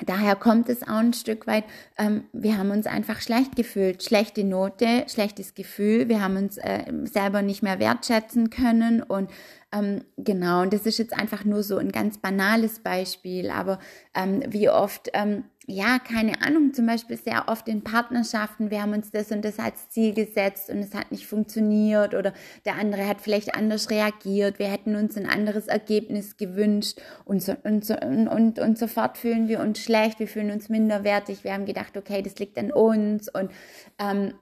daher 0.07 0.37
kommt 0.37 0.69
es 0.69 0.83
auch 0.83 0.99
ein 0.99 1.13
Stück 1.13 1.47
weit, 1.47 1.65
ähm, 1.99 2.25
wir 2.33 2.57
haben 2.57 2.71
uns 2.71 2.87
einfach 2.87 3.21
schlecht 3.21 3.57
gefühlt, 3.57 4.03
schlechte 4.03 4.45
Note, 4.45 5.07
schlechtes 5.09 5.55
Gefühl, 5.55 6.09
wir 6.09 6.23
haben 6.23 6.37
uns 6.37 6.57
äh, 6.59 6.85
selber 7.05 7.43
nicht 7.43 7.63
mehr 7.63 7.79
wertschätzen 7.79 8.51
können. 8.51 9.03
Und 9.03 9.31
ähm, 9.73 10.05
genau, 10.17 10.63
und 10.63 10.73
das 10.73 10.87
ist 10.87 10.99
jetzt 10.99 11.13
einfach 11.13 11.45
nur 11.45 11.63
so 11.63 11.79
ein 11.79 11.93
ganz 11.93 12.19
banales 12.19 12.81
Beispiel, 12.81 13.51
aber 13.51 13.79
ähm, 14.15 14.43
wie 14.49 14.69
oft 14.69 15.11
ähm, 15.15 15.45
ja, 15.71 15.99
keine 16.01 16.43
Ahnung, 16.43 16.75
zum 16.75 16.87
Beispiel 16.87 17.17
sehr 17.17 17.49
oft 17.49 17.69
in 17.69 17.83
Partnerschaften, 17.83 18.71
wir 18.71 18.83
haben 18.83 18.93
uns 18.93 19.11
das 19.11 19.31
und 19.31 19.45
das 19.45 19.59
als 19.59 19.89
Ziel 19.91 20.15
gesetzt 20.15 20.69
und 20.69 20.79
es 20.79 20.95
hat 20.95 21.13
nicht 21.13 21.27
funktioniert 21.27 22.15
oder 22.15 22.33
der 22.65 22.75
andere 22.75 23.07
hat 23.07 23.21
vielleicht 23.21 23.55
anders 23.55 23.89
reagiert, 23.91 24.59
wir 24.59 24.67
hätten 24.67 24.97
uns 24.97 25.17
ein 25.17 25.27
anderes 25.27 25.69
Ergebnis 25.69 26.37
gewünscht 26.37 27.01
und, 27.25 27.43
so, 27.43 27.55
und, 27.63 27.85
so, 27.85 27.95
und, 27.95 28.27
und, 28.27 28.59
und 28.59 28.79
sofort 28.79 29.17
fühlen 29.17 29.49
wir 29.49 29.61
uns 29.61 29.79
schlecht, 29.79 30.19
wir 30.19 30.29
fühlen 30.29 30.51
uns 30.51 30.69
minderwertig, 30.69 31.45
wir 31.45 31.53
haben 31.53 31.67
gedacht, 31.67 31.97
okay, 31.97 32.23
das 32.23 32.39
liegt 32.39 32.59
an 32.59 32.73
uns 32.73 33.29
und 33.29 33.51
ähm, 33.99 34.35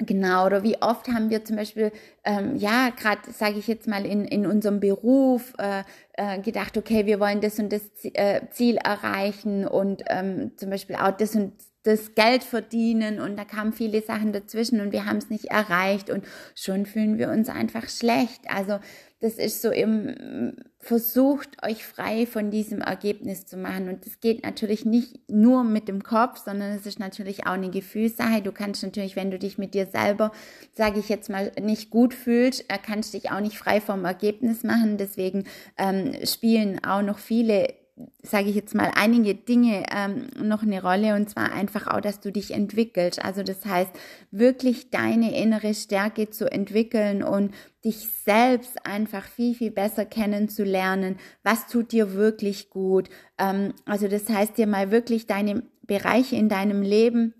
Genau, 0.00 0.46
oder 0.46 0.62
wie 0.62 0.80
oft 0.80 1.08
haben 1.08 1.28
wir 1.28 1.44
zum 1.44 1.56
Beispiel, 1.56 1.90
ähm, 2.22 2.54
ja, 2.54 2.90
gerade 2.90 3.32
sage 3.32 3.58
ich 3.58 3.66
jetzt 3.66 3.88
mal 3.88 4.06
in, 4.06 4.24
in 4.24 4.46
unserem 4.46 4.78
Beruf 4.78 5.54
äh, 5.58 5.82
äh, 6.12 6.40
gedacht, 6.40 6.76
okay, 6.78 7.04
wir 7.06 7.18
wollen 7.18 7.40
das 7.40 7.58
und 7.58 7.72
das 7.72 7.82
äh, 8.04 8.42
Ziel 8.50 8.76
erreichen 8.76 9.66
und 9.66 10.04
ähm, 10.08 10.52
zum 10.56 10.70
Beispiel 10.70 10.94
auch 10.94 11.10
das 11.10 11.34
und 11.34 11.52
das 11.82 12.14
Geld 12.14 12.44
verdienen 12.44 13.18
und 13.18 13.36
da 13.36 13.44
kamen 13.44 13.72
viele 13.72 14.00
Sachen 14.00 14.32
dazwischen 14.32 14.80
und 14.80 14.92
wir 14.92 15.04
haben 15.04 15.16
es 15.16 15.30
nicht 15.30 15.46
erreicht 15.46 16.10
und 16.10 16.24
schon 16.54 16.86
fühlen 16.86 17.18
wir 17.18 17.30
uns 17.30 17.48
einfach 17.48 17.88
schlecht. 17.88 18.42
Also 18.48 18.78
das 19.20 19.34
ist 19.34 19.62
so 19.62 19.70
im 19.70 20.54
versucht 20.80 21.62
euch 21.64 21.84
frei 21.84 22.24
von 22.24 22.50
diesem 22.50 22.80
Ergebnis 22.80 23.46
zu 23.46 23.56
machen 23.56 23.88
und 23.88 24.06
das 24.06 24.20
geht 24.20 24.44
natürlich 24.44 24.84
nicht 24.84 25.28
nur 25.28 25.64
mit 25.64 25.88
dem 25.88 26.04
Kopf, 26.04 26.38
sondern 26.44 26.70
es 26.70 26.86
ist 26.86 27.00
natürlich 27.00 27.46
auch 27.46 27.52
eine 27.52 27.70
Gefühlssache. 27.70 28.42
Du 28.42 28.52
kannst 28.52 28.82
natürlich, 28.82 29.16
wenn 29.16 29.30
du 29.30 29.38
dich 29.38 29.58
mit 29.58 29.74
dir 29.74 29.86
selber, 29.86 30.30
sage 30.74 31.00
ich 31.00 31.08
jetzt 31.08 31.30
mal, 31.30 31.50
nicht 31.60 31.90
gut 31.90 32.14
fühlst, 32.14 32.64
äh, 32.68 32.78
kannst 32.80 33.14
dich 33.14 33.30
auch 33.30 33.40
nicht 33.40 33.58
frei 33.58 33.80
vom 33.80 34.04
Ergebnis 34.04 34.62
machen. 34.62 34.98
Deswegen 34.98 35.44
ähm, 35.76 36.14
spielen 36.24 36.82
auch 36.84 37.02
noch 37.02 37.18
viele 37.18 37.74
sage 38.22 38.48
ich 38.48 38.56
jetzt 38.56 38.74
mal, 38.74 38.90
einige 38.94 39.34
Dinge 39.34 39.84
ähm, 39.94 40.28
noch 40.40 40.62
eine 40.62 40.82
Rolle 40.82 41.14
und 41.14 41.28
zwar 41.28 41.52
einfach 41.52 41.86
auch, 41.86 42.00
dass 42.00 42.20
du 42.20 42.30
dich 42.30 42.52
entwickelst. 42.52 43.24
Also 43.24 43.42
das 43.42 43.64
heißt, 43.64 43.90
wirklich 44.30 44.90
deine 44.90 45.36
innere 45.36 45.74
Stärke 45.74 46.30
zu 46.30 46.50
entwickeln 46.50 47.22
und 47.22 47.54
dich 47.84 48.08
selbst 48.24 48.86
einfach 48.86 49.24
viel, 49.24 49.54
viel 49.54 49.70
besser 49.70 50.04
kennenzulernen. 50.04 51.16
Was 51.42 51.66
tut 51.66 51.92
dir 51.92 52.14
wirklich 52.14 52.70
gut? 52.70 53.08
Ähm, 53.38 53.74
also 53.84 54.08
das 54.08 54.28
heißt, 54.28 54.56
dir 54.58 54.66
mal 54.66 54.90
wirklich 54.90 55.26
deine 55.26 55.62
Bereiche 55.82 56.36
in 56.36 56.48
deinem 56.48 56.82
Leben 56.82 57.34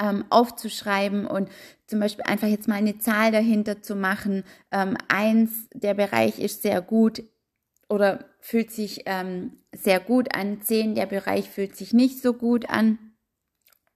ähm, 0.00 0.24
aufzuschreiben 0.30 1.26
und 1.26 1.48
zum 1.86 2.00
Beispiel 2.00 2.24
einfach 2.24 2.48
jetzt 2.48 2.68
mal 2.68 2.76
eine 2.76 2.98
Zahl 2.98 3.32
dahinter 3.32 3.82
zu 3.82 3.96
machen. 3.96 4.44
Ähm, 4.70 4.96
eins, 5.08 5.68
der 5.72 5.94
Bereich 5.94 6.38
ist 6.38 6.62
sehr 6.62 6.80
gut 6.82 7.22
oder 7.88 8.24
fühlt 8.40 8.70
sich 8.70 9.02
ähm, 9.06 9.58
sehr 9.72 10.00
gut 10.00 10.34
an, 10.34 10.60
10, 10.60 10.94
der 10.94 11.06
Bereich 11.06 11.48
fühlt 11.48 11.76
sich 11.76 11.92
nicht 11.92 12.22
so 12.22 12.32
gut 12.34 12.68
an. 12.68 12.98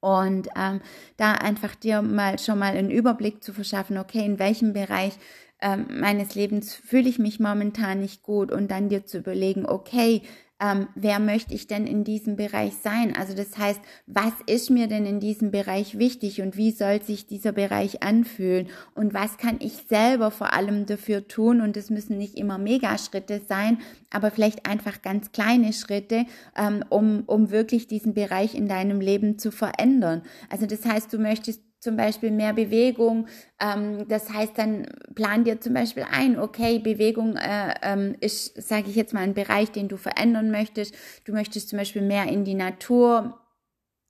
Und 0.00 0.48
ähm, 0.56 0.80
da 1.16 1.32
einfach 1.32 1.76
dir 1.76 2.02
mal 2.02 2.38
schon 2.38 2.58
mal 2.58 2.76
einen 2.76 2.90
Überblick 2.90 3.42
zu 3.42 3.52
verschaffen, 3.52 3.98
okay, 3.98 4.24
in 4.24 4.38
welchem 4.38 4.72
Bereich 4.72 5.12
ähm, 5.60 5.86
meines 6.00 6.34
Lebens 6.34 6.74
fühle 6.74 7.08
ich 7.08 7.20
mich 7.20 7.38
momentan 7.38 8.00
nicht 8.00 8.22
gut 8.22 8.50
und 8.50 8.68
dann 8.70 8.88
dir 8.88 9.06
zu 9.06 9.18
überlegen, 9.18 9.64
okay, 9.64 10.22
ähm, 10.62 10.86
wer 10.94 11.18
möchte 11.18 11.54
ich 11.54 11.66
denn 11.66 11.86
in 11.86 12.04
diesem 12.04 12.36
Bereich 12.36 12.74
sein? 12.74 13.16
Also 13.16 13.34
das 13.34 13.58
heißt, 13.58 13.80
was 14.06 14.32
ist 14.46 14.70
mir 14.70 14.86
denn 14.86 15.06
in 15.06 15.18
diesem 15.18 15.50
Bereich 15.50 15.98
wichtig 15.98 16.40
und 16.40 16.56
wie 16.56 16.70
soll 16.70 17.02
sich 17.02 17.26
dieser 17.26 17.50
Bereich 17.50 18.02
anfühlen? 18.02 18.68
Und 18.94 19.12
was 19.12 19.38
kann 19.38 19.56
ich 19.58 19.84
selber 19.88 20.30
vor 20.30 20.52
allem 20.52 20.86
dafür 20.86 21.26
tun? 21.26 21.60
Und 21.60 21.76
es 21.76 21.90
müssen 21.90 22.16
nicht 22.16 22.36
immer 22.36 22.58
Megaschritte 22.58 23.40
sein, 23.48 23.78
aber 24.10 24.30
vielleicht 24.30 24.64
einfach 24.64 25.02
ganz 25.02 25.32
kleine 25.32 25.72
Schritte, 25.72 26.26
ähm, 26.56 26.84
um, 26.90 27.24
um 27.26 27.50
wirklich 27.50 27.88
diesen 27.88 28.14
Bereich 28.14 28.54
in 28.54 28.68
deinem 28.68 29.00
Leben 29.00 29.38
zu 29.38 29.50
verändern. 29.50 30.22
Also 30.48 30.66
das 30.66 30.84
heißt, 30.84 31.12
du 31.12 31.18
möchtest 31.18 31.60
zum 31.82 31.96
Beispiel 31.96 32.30
mehr 32.30 32.52
Bewegung. 32.52 33.26
Ähm, 33.60 34.06
das 34.08 34.30
heißt, 34.30 34.56
dann 34.56 34.86
plan 35.16 35.42
dir 35.42 35.60
zum 35.60 35.74
Beispiel 35.74 36.06
ein, 36.08 36.38
okay, 36.38 36.78
Bewegung 36.78 37.36
äh, 37.36 37.74
ähm, 37.82 38.14
ist, 38.20 38.62
sage 38.62 38.88
ich 38.88 38.94
jetzt 38.94 39.12
mal, 39.12 39.20
ein 39.20 39.34
Bereich, 39.34 39.72
den 39.72 39.88
du 39.88 39.96
verändern 39.96 40.52
möchtest. 40.52 40.94
Du 41.24 41.32
möchtest 41.32 41.68
zum 41.68 41.78
Beispiel 41.78 42.02
mehr 42.02 42.26
in 42.28 42.44
die 42.44 42.54
Natur. 42.54 43.40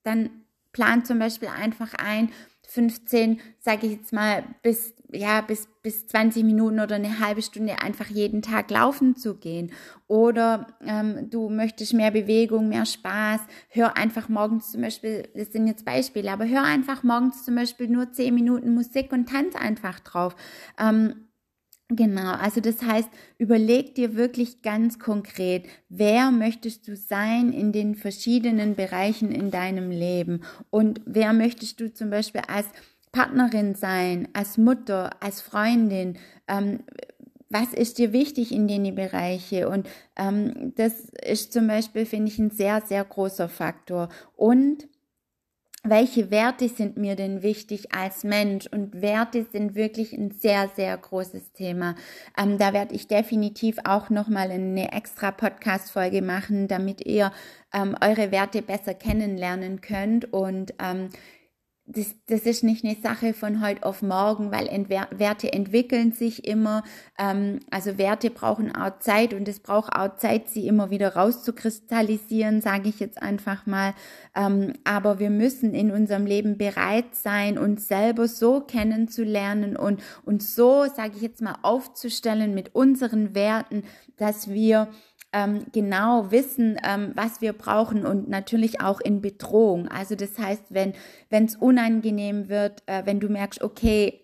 Dann 0.04 0.28
plan 0.72 1.04
zum 1.06 1.18
Beispiel 1.18 1.48
einfach 1.48 1.94
ein, 1.94 2.30
15, 2.68 3.40
sage 3.58 3.86
ich 3.86 3.92
jetzt 3.92 4.12
mal, 4.12 4.44
bis 4.62 4.94
ja, 5.12 5.40
bis, 5.42 5.68
bis 5.82 6.06
20 6.06 6.44
Minuten 6.44 6.80
oder 6.80 6.96
eine 6.96 7.20
halbe 7.20 7.42
Stunde 7.42 7.80
einfach 7.80 8.06
jeden 8.06 8.42
Tag 8.42 8.70
laufen 8.70 9.14
zu 9.16 9.36
gehen. 9.36 9.72
Oder 10.06 10.66
ähm, 10.84 11.28
du 11.30 11.48
möchtest 11.48 11.94
mehr 11.94 12.10
Bewegung, 12.10 12.68
mehr 12.68 12.86
Spaß. 12.86 13.40
Hör 13.68 13.96
einfach 13.96 14.28
morgens 14.28 14.72
zum 14.72 14.80
Beispiel, 14.82 15.28
das 15.34 15.52
sind 15.52 15.66
jetzt 15.66 15.84
Beispiele, 15.84 16.32
aber 16.32 16.48
hör 16.48 16.64
einfach 16.64 17.02
morgens 17.02 17.44
zum 17.44 17.54
Beispiel 17.54 17.88
nur 17.88 18.10
10 18.12 18.34
Minuten 18.34 18.74
Musik 18.74 19.12
und 19.12 19.28
tanz 19.28 19.54
einfach 19.54 20.00
drauf. 20.00 20.34
Ähm, 20.78 21.26
Genau, 21.94 22.32
also 22.32 22.62
das 22.62 22.80
heißt, 22.82 23.10
überleg 23.36 23.94
dir 23.94 24.16
wirklich 24.16 24.62
ganz 24.62 24.98
konkret, 24.98 25.66
wer 25.90 26.30
möchtest 26.30 26.88
du 26.88 26.96
sein 26.96 27.52
in 27.52 27.72
den 27.72 27.96
verschiedenen 27.96 28.76
Bereichen 28.76 29.30
in 29.30 29.50
deinem 29.50 29.90
Leben 29.90 30.42
und 30.70 31.02
wer 31.04 31.34
möchtest 31.34 31.80
du 31.80 31.92
zum 31.92 32.08
Beispiel 32.08 32.42
als 32.48 32.66
Partnerin 33.12 33.74
sein, 33.74 34.28
als 34.32 34.58
Mutter, 34.58 35.10
als 35.20 35.40
Freundin. 35.40 36.18
Ähm, 36.48 36.80
was 37.50 37.74
ist 37.74 37.98
dir 37.98 38.12
wichtig 38.12 38.50
in 38.50 38.66
den 38.66 38.94
Bereiche? 38.94 39.68
Und 39.68 39.86
ähm, 40.16 40.72
das 40.76 41.10
ist 41.22 41.52
zum 41.52 41.66
Beispiel, 41.66 42.06
finde 42.06 42.30
ich, 42.30 42.38
ein 42.38 42.50
sehr, 42.50 42.80
sehr 42.80 43.04
großer 43.04 43.48
Faktor. 43.48 44.08
Und 44.36 44.88
welche 45.84 46.30
Werte 46.30 46.68
sind 46.68 46.96
mir 46.96 47.16
denn 47.16 47.42
wichtig 47.42 47.92
als 47.92 48.22
Mensch? 48.22 48.68
Und 48.68 49.02
Werte 49.02 49.44
sind 49.50 49.74
wirklich 49.74 50.12
ein 50.12 50.30
sehr, 50.30 50.70
sehr 50.76 50.96
großes 50.96 51.52
Thema. 51.52 51.96
Ähm, 52.38 52.56
da 52.56 52.72
werde 52.72 52.94
ich 52.94 53.08
definitiv 53.08 53.78
auch 53.84 54.08
nochmal 54.08 54.50
eine 54.50 54.92
extra 54.92 55.32
Podcast-Folge 55.32 56.22
machen, 56.22 56.68
damit 56.68 57.04
ihr 57.04 57.32
ähm, 57.74 57.96
eure 58.00 58.30
Werte 58.30 58.62
besser 58.62 58.94
kennenlernen 58.94 59.80
könnt. 59.80 60.32
Und 60.32 60.72
ähm, 60.78 61.10
das, 61.94 62.14
das 62.26 62.42
ist 62.42 62.64
nicht 62.64 62.84
eine 62.84 62.96
Sache 62.96 63.34
von 63.34 63.64
heute 63.64 63.84
auf 63.84 64.02
morgen, 64.02 64.50
weil 64.50 64.66
Entwer 64.66 65.08
Werte 65.10 65.52
entwickeln 65.52 66.12
sich 66.12 66.46
immer. 66.46 66.84
Ähm, 67.18 67.60
also 67.70 67.98
Werte 67.98 68.30
brauchen 68.30 68.74
auch 68.74 68.98
Zeit 68.98 69.34
und 69.34 69.46
es 69.46 69.60
braucht 69.60 69.94
auch 69.94 70.16
Zeit, 70.16 70.48
sie 70.48 70.66
immer 70.66 70.90
wieder 70.90 71.14
rauszukristallisieren, 71.14 72.60
sage 72.60 72.88
ich 72.88 72.98
jetzt 72.98 73.20
einfach 73.20 73.66
mal. 73.66 73.94
Ähm, 74.34 74.72
aber 74.84 75.18
wir 75.18 75.30
müssen 75.30 75.74
in 75.74 75.90
unserem 75.90 76.24
Leben 76.24 76.56
bereit 76.56 77.14
sein, 77.14 77.58
uns 77.58 77.88
selber 77.88 78.26
so 78.26 78.60
kennenzulernen 78.60 79.76
und 79.76 80.02
uns 80.24 80.54
so, 80.54 80.86
sage 80.86 81.12
ich 81.16 81.22
jetzt 81.22 81.42
mal, 81.42 81.58
aufzustellen 81.62 82.54
mit 82.54 82.74
unseren 82.74 83.34
Werten, 83.34 83.84
dass 84.16 84.48
wir 84.48 84.88
ähm, 85.32 85.66
genau 85.72 86.30
wissen, 86.30 86.76
ähm, 86.84 87.12
was 87.14 87.40
wir 87.40 87.52
brauchen 87.52 88.04
und 88.06 88.28
natürlich 88.28 88.80
auch 88.80 89.00
in 89.00 89.20
Bedrohung. 89.20 89.88
Also 89.88 90.14
das 90.14 90.38
heißt, 90.38 90.64
wenn 90.70 90.94
es 91.30 91.56
unangenehm 91.56 92.48
wird, 92.48 92.82
äh, 92.86 93.02
wenn 93.06 93.20
du 93.20 93.28
merkst, 93.28 93.62
okay, 93.62 94.22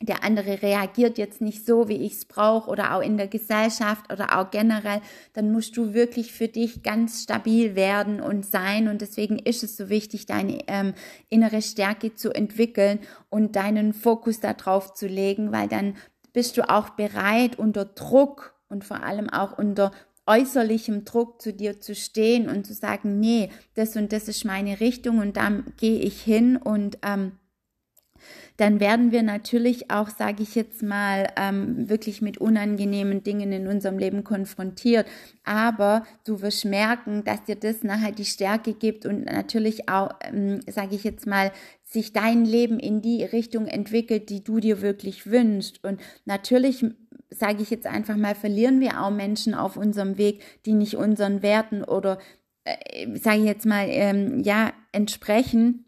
der 0.00 0.24
andere 0.24 0.60
reagiert 0.62 1.18
jetzt 1.18 1.40
nicht 1.40 1.64
so, 1.64 1.88
wie 1.88 1.96
ich 1.96 2.14
es 2.14 2.24
brauche 2.26 2.68
oder 2.70 2.94
auch 2.94 3.00
in 3.00 3.16
der 3.16 3.28
Gesellschaft 3.28 4.12
oder 4.12 4.38
auch 4.38 4.50
generell, 4.50 5.00
dann 5.32 5.52
musst 5.52 5.76
du 5.76 5.94
wirklich 5.94 6.32
für 6.32 6.48
dich 6.48 6.82
ganz 6.82 7.22
stabil 7.22 7.74
werden 7.74 8.20
und 8.20 8.44
sein. 8.44 8.88
Und 8.88 9.00
deswegen 9.00 9.38
ist 9.38 9.62
es 9.62 9.76
so 9.76 9.88
wichtig, 9.88 10.26
deine 10.26 10.58
ähm, 10.66 10.94
innere 11.30 11.62
Stärke 11.62 12.14
zu 12.14 12.32
entwickeln 12.32 12.98
und 13.30 13.56
deinen 13.56 13.92
Fokus 13.92 14.40
darauf 14.40 14.94
zu 14.94 15.06
legen, 15.06 15.52
weil 15.52 15.68
dann 15.68 15.96
bist 16.32 16.56
du 16.56 16.68
auch 16.68 16.90
bereit, 16.90 17.58
unter 17.58 17.84
Druck 17.84 18.54
und 18.68 18.84
vor 18.84 19.02
allem 19.04 19.30
auch 19.30 19.56
unter 19.56 19.92
äußerlichem 20.26 21.04
Druck 21.04 21.40
zu 21.40 21.52
dir 21.52 21.80
zu 21.80 21.94
stehen 21.94 22.48
und 22.48 22.66
zu 22.66 22.74
sagen, 22.74 23.20
nee, 23.20 23.50
das 23.74 23.96
und 23.96 24.12
das 24.12 24.28
ist 24.28 24.44
meine 24.44 24.80
Richtung 24.80 25.18
und 25.18 25.36
da 25.36 25.50
gehe 25.76 26.00
ich 26.00 26.22
hin 26.22 26.56
und 26.56 26.98
ähm, 27.02 27.32
dann 28.56 28.78
werden 28.78 29.10
wir 29.10 29.22
natürlich 29.22 29.90
auch, 29.90 30.08
sage 30.08 30.42
ich 30.44 30.54
jetzt 30.54 30.82
mal, 30.82 31.26
ähm, 31.36 31.88
wirklich 31.88 32.22
mit 32.22 32.38
unangenehmen 32.38 33.24
Dingen 33.24 33.50
in 33.52 33.66
unserem 33.66 33.98
Leben 33.98 34.22
konfrontiert. 34.22 35.06
Aber 35.42 36.04
du 36.24 36.40
wirst 36.40 36.64
merken, 36.64 37.24
dass 37.24 37.44
dir 37.44 37.56
das 37.56 37.82
nachher 37.82 38.12
die 38.12 38.24
Stärke 38.24 38.74
gibt 38.74 39.06
und 39.06 39.24
natürlich 39.24 39.88
auch, 39.88 40.10
ähm, 40.22 40.60
sage 40.68 40.94
ich 40.94 41.02
jetzt 41.02 41.26
mal, 41.26 41.50
sich 41.82 42.12
dein 42.12 42.44
Leben 42.44 42.78
in 42.78 43.02
die 43.02 43.24
Richtung 43.24 43.66
entwickelt, 43.66 44.30
die 44.30 44.44
du 44.44 44.60
dir 44.60 44.82
wirklich 44.82 45.26
wünschst. 45.26 45.82
Und 45.82 46.00
natürlich 46.24 46.84
sage 47.30 47.62
ich 47.62 47.70
jetzt 47.70 47.86
einfach 47.86 48.16
mal, 48.16 48.34
verlieren 48.34 48.80
wir 48.80 49.02
auch 49.02 49.10
Menschen 49.10 49.54
auf 49.54 49.76
unserem 49.76 50.18
Weg, 50.18 50.42
die 50.66 50.72
nicht 50.72 50.96
unseren 50.96 51.42
Werten 51.42 51.84
oder 51.84 52.18
äh, 52.64 53.16
sage 53.18 53.38
ich 53.38 53.44
jetzt 53.44 53.66
mal, 53.66 53.86
ähm, 53.88 54.40
ja, 54.40 54.72
entsprechen. 54.92 55.84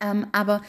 Ähm, 0.00 0.26
aber 0.32 0.62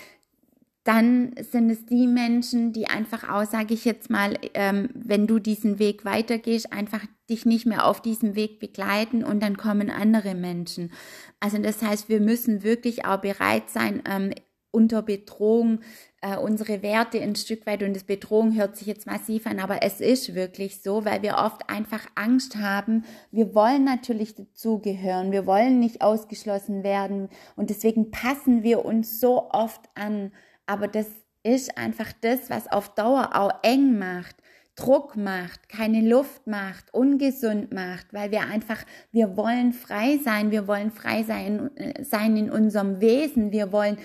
dann 0.84 1.36
sind 1.40 1.70
es 1.70 1.86
die 1.86 2.08
Menschen, 2.08 2.74
die 2.74 2.88
einfach 2.88 3.30
auch, 3.30 3.46
sage 3.46 3.74
ich 3.74 3.86
jetzt 3.86 4.10
mal, 4.10 4.36
ähm, 4.54 4.90
wenn 4.96 5.28
du 5.28 5.38
diesen 5.38 5.78
Weg 5.78 6.06
weitergehst, 6.06 6.74
einfach 6.74 7.06
dich 7.30 7.46
nicht 7.46 7.66
mehr 7.66 7.86
auf 7.86 8.02
diesem 8.02 8.36
Weg 8.36 8.60
begleiten 8.60 9.24
und 9.24 9.44
dann 9.44 9.58
kommen 9.58 9.92
andere 9.92 10.34
Menschen. 10.34 10.92
Also 11.40 11.58
das 11.60 11.84
heißt, 11.84 12.10
wir 12.10 12.22
müssen 12.22 12.64
wirklich 12.64 13.06
auch 13.06 13.18
bereit 13.18 13.70
sein, 13.70 14.02
ähm, 14.06 14.32
unter 14.72 15.02
Bedrohung 15.02 15.80
äh, 16.22 16.38
unsere 16.38 16.82
Werte 16.82 17.22
ein 17.22 17.36
Stück 17.36 17.66
weit, 17.66 17.84
und 17.84 17.96
das 17.96 18.04
Bedrohung 18.04 18.56
hört 18.56 18.76
sich 18.76 18.88
jetzt 18.88 19.08
massiv 19.08 19.48
an, 19.48 19.60
aber 19.60 19.84
es 19.84 20.02
ist 20.02 20.36
wirklich 20.36 20.82
so, 20.82 21.06
weil 21.06 21.22
wir 21.22 21.38
oft 21.38 21.70
einfach 21.70 22.06
Angst 22.16 22.58
haben. 22.58 23.06
Wir 23.32 23.56
wollen 23.56 23.86
natürlich 23.86 24.36
dazugehören, 24.36 25.32
wir 25.32 25.46
wollen 25.46 25.80
nicht 25.80 26.02
ausgeschlossen 26.02 26.84
werden 26.84 27.30
und 27.56 27.70
deswegen 27.70 28.12
passen 28.12 28.64
wir 28.64 28.86
uns 28.86 29.20
so 29.20 29.50
oft 29.52 29.82
an. 29.96 30.32
Aber 30.66 30.88
das 30.88 31.08
ist 31.44 31.78
einfach 31.78 32.12
das, 32.22 32.50
was 32.50 32.70
auf 32.70 32.94
Dauer 32.96 33.32
auch 33.34 33.52
eng 33.64 33.98
macht. 33.98 34.36
Druck 34.76 35.18
macht, 35.18 35.68
keine 35.68 36.00
Luft 36.08 36.48
macht, 36.48 36.94
ungesund 36.94 37.74
macht, 37.74 38.14
weil 38.14 38.32
wir 38.32 38.42
einfach, 38.44 38.78
wir 39.12 39.36
wollen 39.36 39.74
frei 39.74 40.18
sein, 40.24 40.52
wir 40.52 40.68
wollen 40.68 40.92
frei 40.92 41.24
sein, 41.24 41.76
äh, 41.76 42.02
sein 42.06 42.38
in 42.38 42.50
unserem 42.50 43.02
Wesen, 43.02 43.52
wir 43.52 43.74
wollen 43.74 43.98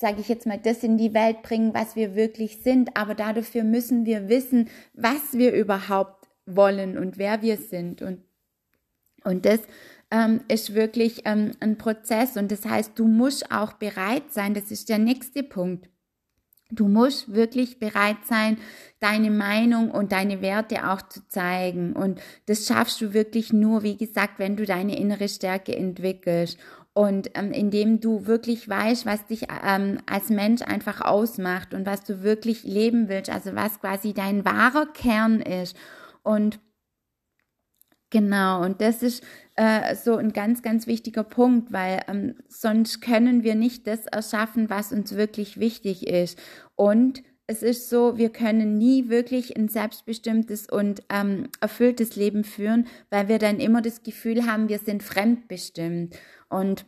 sage 0.00 0.22
ich 0.22 0.28
jetzt 0.28 0.46
mal, 0.46 0.58
das 0.58 0.82
in 0.82 0.96
die 0.96 1.12
Welt 1.12 1.42
bringen, 1.42 1.74
was 1.74 1.94
wir 1.94 2.14
wirklich 2.14 2.62
sind. 2.62 2.96
Aber 2.96 3.14
dafür 3.14 3.64
müssen 3.64 4.06
wir 4.06 4.30
wissen, 4.30 4.70
was 4.94 5.34
wir 5.34 5.52
überhaupt 5.52 6.26
wollen 6.46 6.96
und 6.96 7.18
wer 7.18 7.42
wir 7.42 7.58
sind. 7.58 8.00
Und, 8.00 8.22
und 9.24 9.44
das 9.44 9.60
ähm, 10.10 10.40
ist 10.48 10.74
wirklich 10.74 11.26
ähm, 11.26 11.52
ein 11.60 11.76
Prozess. 11.76 12.38
Und 12.38 12.50
das 12.50 12.64
heißt, 12.64 12.98
du 12.98 13.06
musst 13.06 13.52
auch 13.52 13.74
bereit 13.74 14.32
sein, 14.32 14.54
das 14.54 14.70
ist 14.70 14.88
der 14.88 14.98
nächste 14.98 15.42
Punkt. 15.42 15.90
Du 16.72 16.88
musst 16.88 17.34
wirklich 17.34 17.78
bereit 17.78 18.24
sein, 18.26 18.56
deine 19.00 19.30
Meinung 19.30 19.90
und 19.90 20.12
deine 20.12 20.40
Werte 20.40 20.88
auch 20.88 21.02
zu 21.02 21.26
zeigen. 21.28 21.94
Und 21.94 22.22
das 22.46 22.66
schaffst 22.66 23.02
du 23.02 23.12
wirklich 23.12 23.52
nur, 23.52 23.82
wie 23.82 23.98
gesagt, 23.98 24.38
wenn 24.38 24.56
du 24.56 24.64
deine 24.64 24.96
innere 24.96 25.28
Stärke 25.28 25.76
entwickelst. 25.76 26.58
Und 26.92 27.30
ähm, 27.34 27.52
indem 27.52 28.00
du 28.00 28.26
wirklich 28.26 28.68
weißt, 28.68 29.06
was 29.06 29.26
dich 29.26 29.46
ähm, 29.64 29.98
als 30.06 30.28
Mensch 30.28 30.62
einfach 30.62 31.00
ausmacht 31.00 31.72
und 31.72 31.86
was 31.86 32.02
du 32.02 32.22
wirklich 32.22 32.64
leben 32.64 33.08
willst, 33.08 33.30
also 33.30 33.54
was 33.54 33.80
quasi 33.80 34.12
dein 34.12 34.44
wahrer 34.44 34.86
Kern 34.86 35.40
ist. 35.40 35.76
Und 36.22 36.58
genau, 38.10 38.64
und 38.64 38.80
das 38.80 39.04
ist 39.04 39.22
äh, 39.54 39.94
so 39.94 40.16
ein 40.16 40.32
ganz, 40.32 40.62
ganz 40.62 40.88
wichtiger 40.88 41.22
Punkt, 41.22 41.72
weil 41.72 42.00
ähm, 42.08 42.34
sonst 42.48 43.00
können 43.00 43.44
wir 43.44 43.54
nicht 43.54 43.86
das 43.86 44.06
erschaffen, 44.06 44.68
was 44.68 44.92
uns 44.92 45.14
wirklich 45.14 45.60
wichtig 45.60 46.08
ist. 46.08 46.38
Und 46.74 47.22
es 47.50 47.64
ist 47.64 47.90
so, 47.90 48.16
wir 48.16 48.30
können 48.30 48.78
nie 48.78 49.08
wirklich 49.08 49.56
ein 49.56 49.66
selbstbestimmtes 49.66 50.68
und 50.70 51.02
ähm, 51.10 51.48
erfülltes 51.60 52.14
Leben 52.14 52.44
führen, 52.44 52.86
weil 53.10 53.26
wir 53.26 53.40
dann 53.40 53.58
immer 53.58 53.82
das 53.82 54.04
Gefühl 54.04 54.46
haben, 54.46 54.68
wir 54.68 54.78
sind 54.78 55.02
fremdbestimmt. 55.02 56.16
Und 56.48 56.86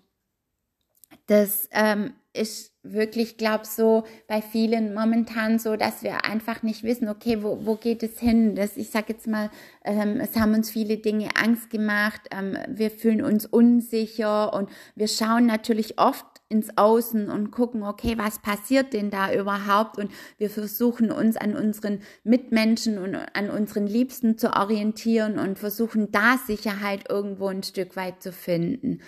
das 1.27 1.69
ähm, 1.73 2.13
ist 2.33 2.73
wirklich, 2.85 3.39
glaube 3.39 3.67
so 3.67 4.05
bei 4.29 4.41
vielen 4.41 4.95
momentan 4.95 5.59
so, 5.59 5.75
dass 5.75 6.05
wir 6.05 6.25
einfach 6.25 6.63
nicht 6.63 6.85
wissen, 6.85 7.09
okay, 7.09 7.43
wo, 7.43 7.67
wo 7.67 7.75
geht 7.75 8.05
es 8.05 8.21
hin? 8.21 8.55
Das, 8.55 8.77
ich 8.77 8.91
sage 8.91 9.15
jetzt 9.15 9.27
mal, 9.27 9.51
ähm, 9.85 10.21
es 10.21 10.37
haben 10.37 10.55
uns 10.55 10.71
viele 10.71 10.99
Dinge 10.99 11.31
Angst 11.35 11.71
gemacht, 11.71 12.21
ähm, 12.31 12.57
wir 12.69 12.93
fühlen 12.93 13.23
uns 13.23 13.47
unsicher 13.47 14.55
und 14.55 14.71
wir 14.95 15.09
schauen 15.09 15.47
natürlich 15.47 15.99
oft 15.99 16.32
ins 16.53 16.77
Außen 16.77 17.31
und 17.31 17.51
gucken, 17.51 17.83
okay, 17.83 18.19
was 18.19 18.39
passiert 18.41 18.93
denn 18.93 19.11
da 19.11 19.33
überhaupt? 19.33 19.99
Und 19.99 20.13
wir 20.37 20.51
versuchen 20.51 21.11
uns 21.11 21.37
an 21.39 21.57
unseren 21.57 22.01
Mitmenschen 22.25 22.99
und 22.99 23.15
an 23.15 23.49
unseren 23.51 23.87
Liebsten 23.87 24.37
zu 24.37 24.53
orientieren 24.53 25.39
und 25.39 25.59
versuchen 25.59 26.13
da 26.13 26.37
Sicherheit 26.47 27.11
irgendwo 27.11 27.47
ein 27.49 27.63
Stück 27.63 27.97
weit 27.97 28.23
zu 28.23 28.33
finden. 28.33 29.01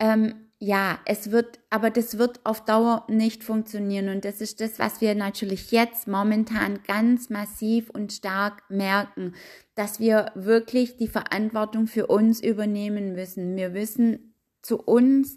Ähm, 0.00 0.34
ja, 0.58 1.00
es 1.06 1.32
wird, 1.32 1.58
aber 1.70 1.90
das 1.90 2.18
wird 2.18 2.38
auf 2.44 2.64
Dauer 2.64 3.04
nicht 3.08 3.42
funktionieren. 3.42 4.08
Und 4.08 4.24
das 4.24 4.40
ist 4.40 4.60
das, 4.60 4.78
was 4.78 5.00
wir 5.00 5.16
natürlich 5.16 5.72
jetzt 5.72 6.06
momentan 6.06 6.80
ganz 6.86 7.30
massiv 7.30 7.90
und 7.90 8.12
stark 8.12 8.62
merken, 8.68 9.34
dass 9.74 9.98
wir 9.98 10.30
wirklich 10.36 10.96
die 10.96 11.08
Verantwortung 11.08 11.88
für 11.88 12.06
uns 12.06 12.40
übernehmen 12.40 13.12
müssen. 13.12 13.56
Wir 13.56 13.70
müssen 13.70 14.34
zu 14.62 14.78
uns, 14.78 15.36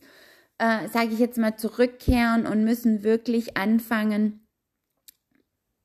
äh, 0.58 0.88
sage 0.90 1.10
ich 1.14 1.20
jetzt 1.20 1.38
mal, 1.38 1.58
zurückkehren 1.58 2.48
und 2.48 2.64
müssen 2.64 3.04
wirklich 3.04 3.58
anfangen, 3.58 4.46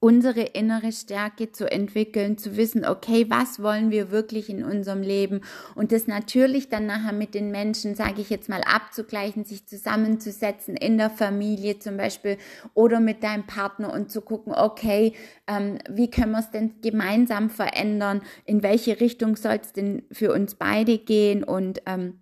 unsere 0.02 0.40
innere 0.40 0.92
Stärke 0.92 1.52
zu 1.52 1.70
entwickeln, 1.70 2.38
zu 2.38 2.56
wissen, 2.56 2.86
okay, 2.86 3.26
was 3.28 3.62
wollen 3.62 3.90
wir 3.90 4.10
wirklich 4.10 4.48
in 4.48 4.64
unserem 4.64 5.02
Leben? 5.02 5.42
Und 5.74 5.92
das 5.92 6.06
natürlich 6.06 6.70
dann 6.70 6.86
nachher 6.86 7.12
mit 7.12 7.34
den 7.34 7.50
Menschen, 7.50 7.94
sage 7.94 8.22
ich 8.22 8.30
jetzt 8.30 8.48
mal, 8.48 8.62
abzugleichen, 8.62 9.44
sich 9.44 9.66
zusammenzusetzen 9.66 10.74
in 10.74 10.96
der 10.96 11.10
Familie 11.10 11.78
zum 11.78 11.98
Beispiel 11.98 12.38
oder 12.72 12.98
mit 12.98 13.22
deinem 13.22 13.46
Partner 13.46 13.92
und 13.92 14.10
zu 14.10 14.22
gucken, 14.22 14.54
okay, 14.54 15.12
ähm, 15.46 15.78
wie 15.90 16.10
können 16.10 16.32
wir 16.32 16.38
es 16.40 16.50
denn 16.50 16.80
gemeinsam 16.80 17.50
verändern, 17.50 18.22
in 18.46 18.62
welche 18.62 19.00
Richtung 19.00 19.36
soll 19.36 19.60
es 19.62 19.74
denn 19.74 20.04
für 20.10 20.32
uns 20.32 20.54
beide 20.54 20.96
gehen? 20.96 21.44
Und 21.44 21.82
ähm, 21.84 22.20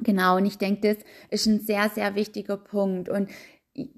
genau, 0.00 0.36
und 0.36 0.46
ich 0.46 0.58
denke, 0.58 0.94
das 0.94 1.04
ist 1.30 1.46
ein 1.46 1.60
sehr, 1.60 1.88
sehr 1.90 2.14
wichtiger 2.14 2.56
Punkt 2.56 3.08
und 3.08 3.30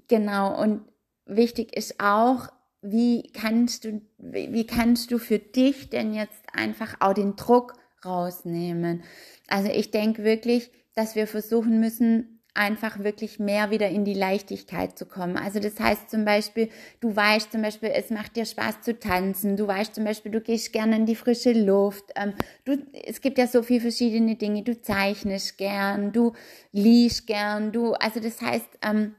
genau, 0.07 0.61
und 0.61 0.81
wichtig 1.25 1.75
ist 1.75 1.99
auch, 1.99 2.47
wie 2.81 3.31
kannst 3.33 3.85
du, 3.85 4.01
wie 4.17 4.65
kannst 4.65 5.11
du 5.11 5.19
für 5.19 5.39
dich 5.39 5.89
denn 5.89 6.13
jetzt 6.13 6.41
einfach 6.53 6.95
auch 6.99 7.13
den 7.13 7.35
Druck 7.35 7.73
rausnehmen? 8.03 9.03
Also 9.47 9.69
ich 9.69 9.91
denke 9.91 10.23
wirklich, 10.23 10.71
dass 10.95 11.15
wir 11.15 11.27
versuchen 11.27 11.79
müssen, 11.79 12.40
einfach 12.53 12.99
wirklich 12.99 13.39
mehr 13.39 13.71
wieder 13.71 13.89
in 13.89 14.03
die 14.03 14.13
Leichtigkeit 14.13 14.97
zu 14.97 15.05
kommen. 15.05 15.37
Also 15.37 15.59
das 15.59 15.79
heißt 15.79 16.09
zum 16.09 16.25
Beispiel, 16.25 16.69
du 16.99 17.15
weißt 17.15 17.51
zum 17.51 17.61
Beispiel, 17.61 17.91
es 17.93 18.09
macht 18.09 18.35
dir 18.35 18.45
Spaß 18.45 18.81
zu 18.81 18.99
tanzen, 18.99 19.55
du 19.55 19.67
weißt 19.67 19.95
zum 19.95 20.03
Beispiel, 20.03 20.31
du 20.31 20.41
gehst 20.41 20.73
gerne 20.73 20.97
in 20.97 21.05
die 21.05 21.15
frische 21.15 21.53
Luft, 21.53 22.05
ähm, 22.15 22.33
du, 22.65 22.77
es 23.05 23.21
gibt 23.21 23.37
ja 23.37 23.47
so 23.47 23.63
viele 23.63 23.81
verschiedene 23.81 24.35
Dinge, 24.35 24.63
du 24.63 24.81
zeichnest 24.81 25.57
gern, 25.57 26.11
du 26.11 26.33
liest 26.73 27.25
gern, 27.25 27.71
du, 27.71 27.93
also 27.93 28.19
das 28.19 28.41
heißt, 28.41 28.79
ähm, 28.81 29.15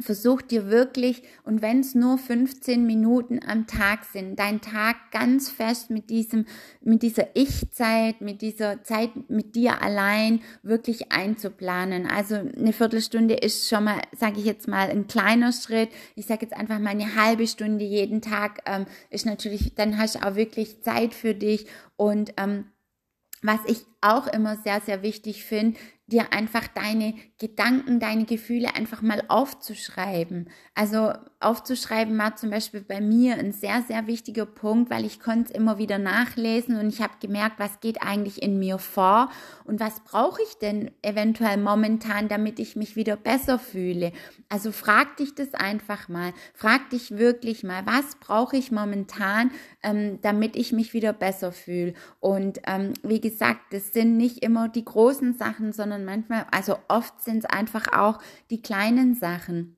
Versuch 0.00 0.42
dir 0.42 0.70
wirklich, 0.70 1.22
und 1.44 1.62
wenn 1.62 1.80
es 1.80 1.94
nur 1.94 2.18
15 2.18 2.86
Minuten 2.86 3.40
am 3.44 3.66
Tag 3.66 4.04
sind, 4.04 4.38
deinen 4.38 4.60
Tag 4.60 4.96
ganz 5.10 5.50
fest 5.50 5.90
mit 5.90 6.10
diesem, 6.10 6.46
mit 6.80 7.02
dieser 7.02 7.28
Ich-Zeit, 7.34 8.20
mit 8.20 8.42
dieser 8.42 8.82
Zeit 8.84 9.10
mit 9.28 9.54
dir 9.54 9.82
allein 9.82 10.40
wirklich 10.62 11.10
einzuplanen. 11.10 12.06
Also 12.06 12.36
eine 12.36 12.72
Viertelstunde 12.72 13.34
ist 13.34 13.68
schon 13.68 13.84
mal, 13.84 14.00
sage 14.16 14.38
ich 14.38 14.44
jetzt 14.44 14.68
mal, 14.68 14.90
ein 14.90 15.06
kleiner 15.06 15.52
Schritt. 15.52 15.90
Ich 16.14 16.26
sage 16.26 16.42
jetzt 16.42 16.56
einfach 16.56 16.78
mal 16.78 16.90
eine 16.90 17.16
halbe 17.16 17.46
Stunde 17.46 17.84
jeden 17.84 18.22
Tag 18.22 18.62
ähm, 18.66 18.86
ist 19.10 19.26
natürlich, 19.26 19.74
dann 19.74 19.98
hast 19.98 20.16
du 20.16 20.26
auch 20.26 20.34
wirklich 20.34 20.82
Zeit 20.82 21.14
für 21.14 21.34
dich 21.34 21.66
und 21.96 22.34
ähm, 22.36 22.66
was 23.42 23.60
ich 23.66 23.86
auch 24.00 24.26
immer 24.26 24.56
sehr, 24.56 24.80
sehr 24.80 25.02
wichtig 25.02 25.44
finde, 25.44 25.78
dir 26.06 26.32
einfach 26.32 26.66
deine 26.68 27.14
Gedanken, 27.38 28.00
deine 28.00 28.24
Gefühle 28.24 28.74
einfach 28.74 29.00
mal 29.00 29.22
aufzuschreiben. 29.28 30.50
Also 30.74 31.12
aufzuschreiben 31.38 32.18
war 32.18 32.34
zum 32.34 32.50
Beispiel 32.50 32.80
bei 32.80 33.00
mir 33.00 33.36
ein 33.36 33.52
sehr, 33.52 33.82
sehr 33.82 34.08
wichtiger 34.08 34.44
Punkt, 34.44 34.90
weil 34.90 35.04
ich 35.04 35.20
konnte 35.20 35.52
es 35.52 35.56
immer 35.56 35.78
wieder 35.78 35.98
nachlesen 35.98 36.76
und 36.76 36.88
ich 36.88 37.00
habe 37.00 37.12
gemerkt, 37.20 37.60
was 37.60 37.78
geht 37.78 38.02
eigentlich 38.02 38.42
in 38.42 38.58
mir 38.58 38.78
vor 38.78 39.30
und 39.64 39.78
was 39.78 40.00
brauche 40.00 40.42
ich 40.42 40.58
denn 40.58 40.90
eventuell 41.02 41.58
momentan, 41.58 42.26
damit 42.26 42.58
ich 42.58 42.74
mich 42.74 42.96
wieder 42.96 43.14
besser 43.16 43.60
fühle. 43.60 44.12
Also 44.48 44.72
frag 44.72 45.16
dich 45.18 45.36
das 45.36 45.54
einfach 45.54 46.08
mal. 46.08 46.32
Frag 46.54 46.90
dich 46.90 47.18
wirklich 47.18 47.62
mal, 47.62 47.86
was 47.86 48.16
brauche 48.16 48.56
ich 48.56 48.72
momentan, 48.72 49.52
ähm, 49.84 50.18
damit 50.22 50.56
ich 50.56 50.72
mich 50.72 50.92
wieder 50.92 51.12
besser 51.12 51.52
fühle. 51.52 51.94
Und 52.18 52.60
ähm, 52.66 52.94
wie 53.04 53.20
gesagt, 53.20 53.72
das 53.72 53.92
sind 53.92 54.16
nicht 54.16 54.42
immer 54.42 54.68
die 54.68 54.84
großen 54.84 55.34
Sachen, 55.34 55.72
sondern 55.72 56.04
manchmal, 56.04 56.46
also 56.50 56.78
oft 56.88 57.22
sind 57.28 57.44
es 57.44 57.44
einfach 57.44 57.92
auch 57.92 58.18
die 58.50 58.62
kleinen 58.62 59.14
Sachen. 59.14 59.76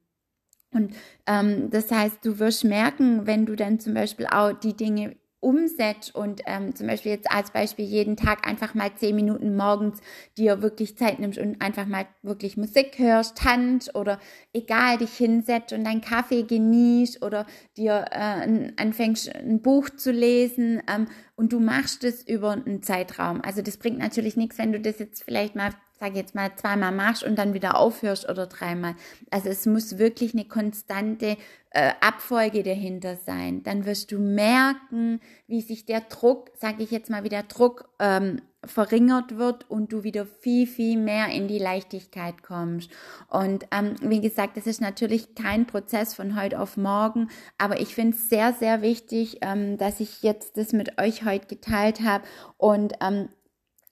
Und 0.72 0.94
ähm, 1.26 1.70
das 1.70 1.90
heißt, 1.90 2.24
du 2.24 2.38
wirst 2.38 2.64
merken, 2.64 3.26
wenn 3.26 3.44
du 3.44 3.56
dann 3.56 3.80
zum 3.80 3.94
Beispiel 3.94 4.26
auch 4.26 4.52
die 4.52 4.76
Dinge 4.76 5.16
umsetzt 5.40 6.14
und 6.14 6.42
ähm, 6.44 6.74
zum 6.76 6.86
Beispiel 6.86 7.12
jetzt 7.12 7.30
als 7.30 7.50
Beispiel 7.50 7.86
jeden 7.86 8.16
Tag 8.16 8.46
einfach 8.46 8.74
mal 8.74 8.94
zehn 8.94 9.16
Minuten 9.16 9.56
morgens 9.56 10.00
dir 10.36 10.60
wirklich 10.60 10.98
Zeit 10.98 11.18
nimmst 11.18 11.38
und 11.38 11.62
einfach 11.62 11.86
mal 11.86 12.06
wirklich 12.22 12.58
Musik 12.58 12.98
hörst, 12.98 13.38
tanzt 13.38 13.94
oder 13.94 14.20
egal 14.52 14.98
dich 14.98 15.14
hinsetzt 15.14 15.72
und 15.72 15.84
deinen 15.84 16.02
Kaffee 16.02 16.42
genießt 16.42 17.24
oder 17.24 17.46
dir 17.78 18.04
äh, 18.10 18.72
anfängst 18.76 19.34
ein 19.34 19.62
Buch 19.62 19.88
zu 19.88 20.12
lesen 20.12 20.82
ähm, 20.86 21.08
und 21.36 21.54
du 21.54 21.58
machst 21.58 22.04
es 22.04 22.22
über 22.26 22.52
einen 22.52 22.82
Zeitraum. 22.82 23.40
Also 23.40 23.62
das 23.62 23.78
bringt 23.78 23.98
natürlich 23.98 24.36
nichts, 24.36 24.58
wenn 24.58 24.72
du 24.72 24.80
das 24.80 24.98
jetzt 24.98 25.24
vielleicht 25.24 25.56
mal 25.56 25.70
sage 26.00 26.16
jetzt 26.16 26.34
mal, 26.34 26.50
zweimal 26.56 26.92
machst 26.92 27.22
und 27.22 27.36
dann 27.36 27.52
wieder 27.52 27.76
aufhörst 27.76 28.28
oder 28.28 28.46
dreimal. 28.46 28.94
Also 29.30 29.50
es 29.50 29.66
muss 29.66 29.98
wirklich 29.98 30.32
eine 30.32 30.46
konstante 30.46 31.36
äh, 31.70 31.92
Abfolge 32.00 32.62
dahinter 32.62 33.16
sein. 33.16 33.62
Dann 33.62 33.84
wirst 33.84 34.10
du 34.10 34.18
merken, 34.18 35.20
wie 35.46 35.60
sich 35.60 35.84
der 35.84 36.00
Druck, 36.00 36.50
sage 36.58 36.82
ich 36.82 36.90
jetzt 36.90 37.10
mal, 37.10 37.22
wie 37.22 37.28
der 37.28 37.42
Druck 37.42 37.90
ähm, 37.98 38.40
verringert 38.64 39.36
wird 39.36 39.70
und 39.70 39.92
du 39.92 40.02
wieder 40.02 40.24
viel, 40.24 40.66
viel 40.66 40.98
mehr 40.98 41.28
in 41.28 41.48
die 41.48 41.58
Leichtigkeit 41.58 42.42
kommst. 42.42 42.90
Und 43.28 43.66
ähm, 43.70 43.94
wie 44.00 44.20
gesagt, 44.20 44.56
das 44.56 44.66
ist 44.66 44.80
natürlich 44.80 45.34
kein 45.34 45.66
Prozess 45.66 46.14
von 46.14 46.40
heute 46.40 46.60
auf 46.60 46.76
morgen, 46.76 47.28
aber 47.58 47.80
ich 47.80 47.94
finde 47.94 48.16
es 48.16 48.28
sehr, 48.28 48.54
sehr 48.54 48.80
wichtig, 48.80 49.38
ähm, 49.42 49.76
dass 49.76 50.00
ich 50.00 50.22
jetzt 50.22 50.56
das 50.56 50.72
mit 50.72 51.00
euch 51.00 51.24
heute 51.24 51.46
geteilt 51.46 52.00
habe. 52.00 52.24
Und 52.56 52.94
ähm, 53.00 53.28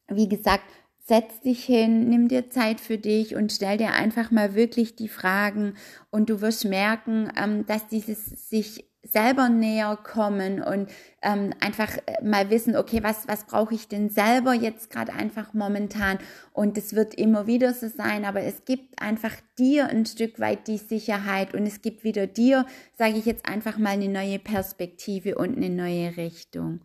wie 0.09 0.29
gesagt, 0.29 0.65
setz 1.09 1.41
dich 1.41 1.65
hin, 1.65 2.11
nimm 2.11 2.29
dir 2.29 2.51
Zeit 2.51 2.81
für 2.81 2.99
dich 2.99 3.35
und 3.35 3.51
stell 3.51 3.79
dir 3.79 3.95
einfach 3.95 4.31
mal 4.31 4.55
wirklich 4.55 4.95
die 4.95 5.09
Fragen. 5.09 5.75
Und 6.11 6.29
du 6.29 6.43
wirst 6.43 6.67
merken, 6.67 7.33
ähm, 7.35 7.65
dass 7.67 7.89
dieses 7.89 8.51
sich 8.51 8.88
selber 9.03 9.49
näher 9.49 9.97
kommen 9.97 10.63
und 10.63 10.91
ähm, 11.23 11.53
einfach 11.61 11.97
äh, 12.07 12.23
mal 12.23 12.51
wissen, 12.51 12.77
okay, 12.77 13.03
was, 13.03 13.29
was 13.29 13.45
brauche 13.45 13.75
ich 13.75 13.89
denn 13.89 14.11
selber 14.11 14.55
jetzt 14.55 14.91
gerade 14.91 15.13
einfach 15.13 15.55
momentan? 15.55 16.19
Und 16.53 16.77
es 16.77 16.95
wird 16.95 17.15
immer 17.15 17.47
wieder 17.47 17.75
so 17.75 17.89
sein, 17.89 18.25
aber 18.25 18.43
es 18.43 18.65
gibt 18.65 19.01
einfach 19.01 19.33
dir 19.59 19.89
ein 19.89 20.05
Stück 20.05 20.41
weit 20.41 20.67
die 20.69 20.79
Sicherheit 20.79 21.55
und 21.55 21.67
es 21.67 21.81
gibt 21.81 22.05
wieder 22.05 22.27
dir, 22.27 22.67
sage 22.97 23.17
ich 23.17 23.25
jetzt 23.25 23.49
einfach 23.49 23.79
mal, 23.79 23.91
eine 23.91 24.09
neue 24.09 24.39
Perspektive 24.39 25.37
und 25.37 25.57
eine 25.57 25.71
neue 25.71 26.17
Richtung. 26.17 26.81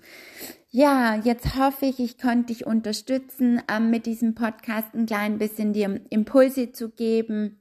Ja, 0.69 1.15
jetzt 1.23 1.56
hoffe 1.56 1.86
ich, 1.86 1.99
ich 1.99 2.17
konnte 2.17 2.54
dich 2.54 2.65
unterstützen, 2.65 3.62
ähm, 3.71 3.89
mit 3.91 4.06
diesem 4.06 4.34
Podcast 4.34 4.93
ein 4.93 5.06
klein 5.06 5.38
bisschen 5.38 5.73
dir 5.73 6.02
Impulse 6.10 6.71
zu 6.71 6.89
geben 6.89 7.60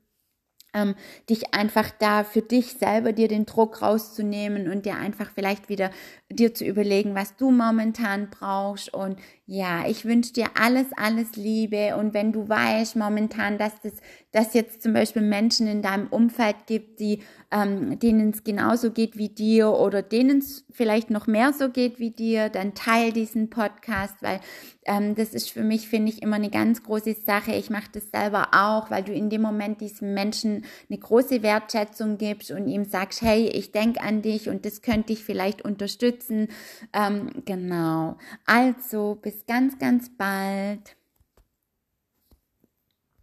ähm, 0.75 0.95
dich 1.29 1.55
einfach 1.55 1.91
da 1.99 2.25
für 2.25 2.43
dich 2.43 2.73
selber 2.73 3.13
dir 3.13 3.29
den 3.29 3.47
Druck 3.47 3.83
rauszunehmen 3.83 4.71
und 4.71 4.87
dir 4.87 4.97
einfach 4.97 5.31
vielleicht 5.35 5.69
wieder 5.69 5.91
dir 6.31 6.55
zu 6.55 6.65
überlegen, 6.65 7.15
was 7.15 7.37
du 7.37 7.51
momentan 7.51 8.31
brauchst. 8.31 8.93
Und 8.93 9.19
ja, 9.55 9.87
ich 9.87 10.07
wünsche 10.07 10.33
dir 10.33 10.47
alles, 10.55 10.87
alles 10.97 11.37
Liebe. 11.37 11.95
Und 11.99 12.15
wenn 12.15 12.33
du 12.33 12.49
weißt 12.49 12.97
momentan, 12.97 13.59
dass 13.59 13.75
das, 14.33 14.55
jetzt 14.55 14.83
zum 14.83 14.95
Beispiel 14.95 15.21
Menschen 15.21 15.67
in 15.67 15.83
deinem 15.83 16.07
Umfeld 16.07 16.57
gibt, 16.67 17.01
die, 17.01 17.19
ähm, 17.51 17.99
denen 17.99 18.31
es 18.31 18.45
genauso 18.45 18.93
geht 18.93 19.19
wie 19.19 19.29
dir 19.29 19.73
oder 19.73 20.01
denen 20.01 20.39
es 20.39 20.65
vielleicht 20.71 21.11
noch 21.11 21.27
mehr 21.27 21.53
so 21.53 21.69
geht 21.69 21.99
wie 21.99 22.13
dir, 22.13 22.49
dann 22.49 22.73
teil 22.73 23.13
diesen 23.13 23.51
Podcast, 23.51 24.15
weil 24.23 24.41
ähm, 24.85 25.15
das 25.15 25.35
ist 25.35 25.51
für 25.51 25.63
mich, 25.63 25.87
finde 25.87 26.11
ich, 26.11 26.23
immer 26.23 26.37
eine 26.37 26.51
ganz 26.51 26.83
große 26.83 27.15
Sache. 27.27 27.53
Ich 27.53 27.71
mache 27.71 27.91
das 27.93 28.11
selber 28.11 28.49
auch, 28.53 28.91
weil 28.91 29.03
du 29.05 29.13
in 29.13 29.31
dem 29.31 29.43
Moment 29.43 29.81
diesem 29.81 30.15
Menschen 30.15 30.65
eine 30.89 30.99
große 30.99 31.43
Wertschätzung 31.43 32.19
gibst 32.19 32.51
und 32.51 32.69
ihm 32.69 32.85
sagst, 32.85 33.23
hey, 33.23 33.49
ich 33.49 33.71
denke 33.71 34.01
an 34.01 34.23
dich 34.23 34.49
und 34.49 34.65
das 34.65 34.81
könnte 34.83 35.09
dich 35.09 35.23
vielleicht 35.23 35.63
unterstützen. 35.63 36.49
Ähm, 36.93 37.31
genau. 37.45 38.17
Also, 38.47 39.19
ganz, 39.47 39.79
ganz 39.79 40.11
bald. 40.17 40.97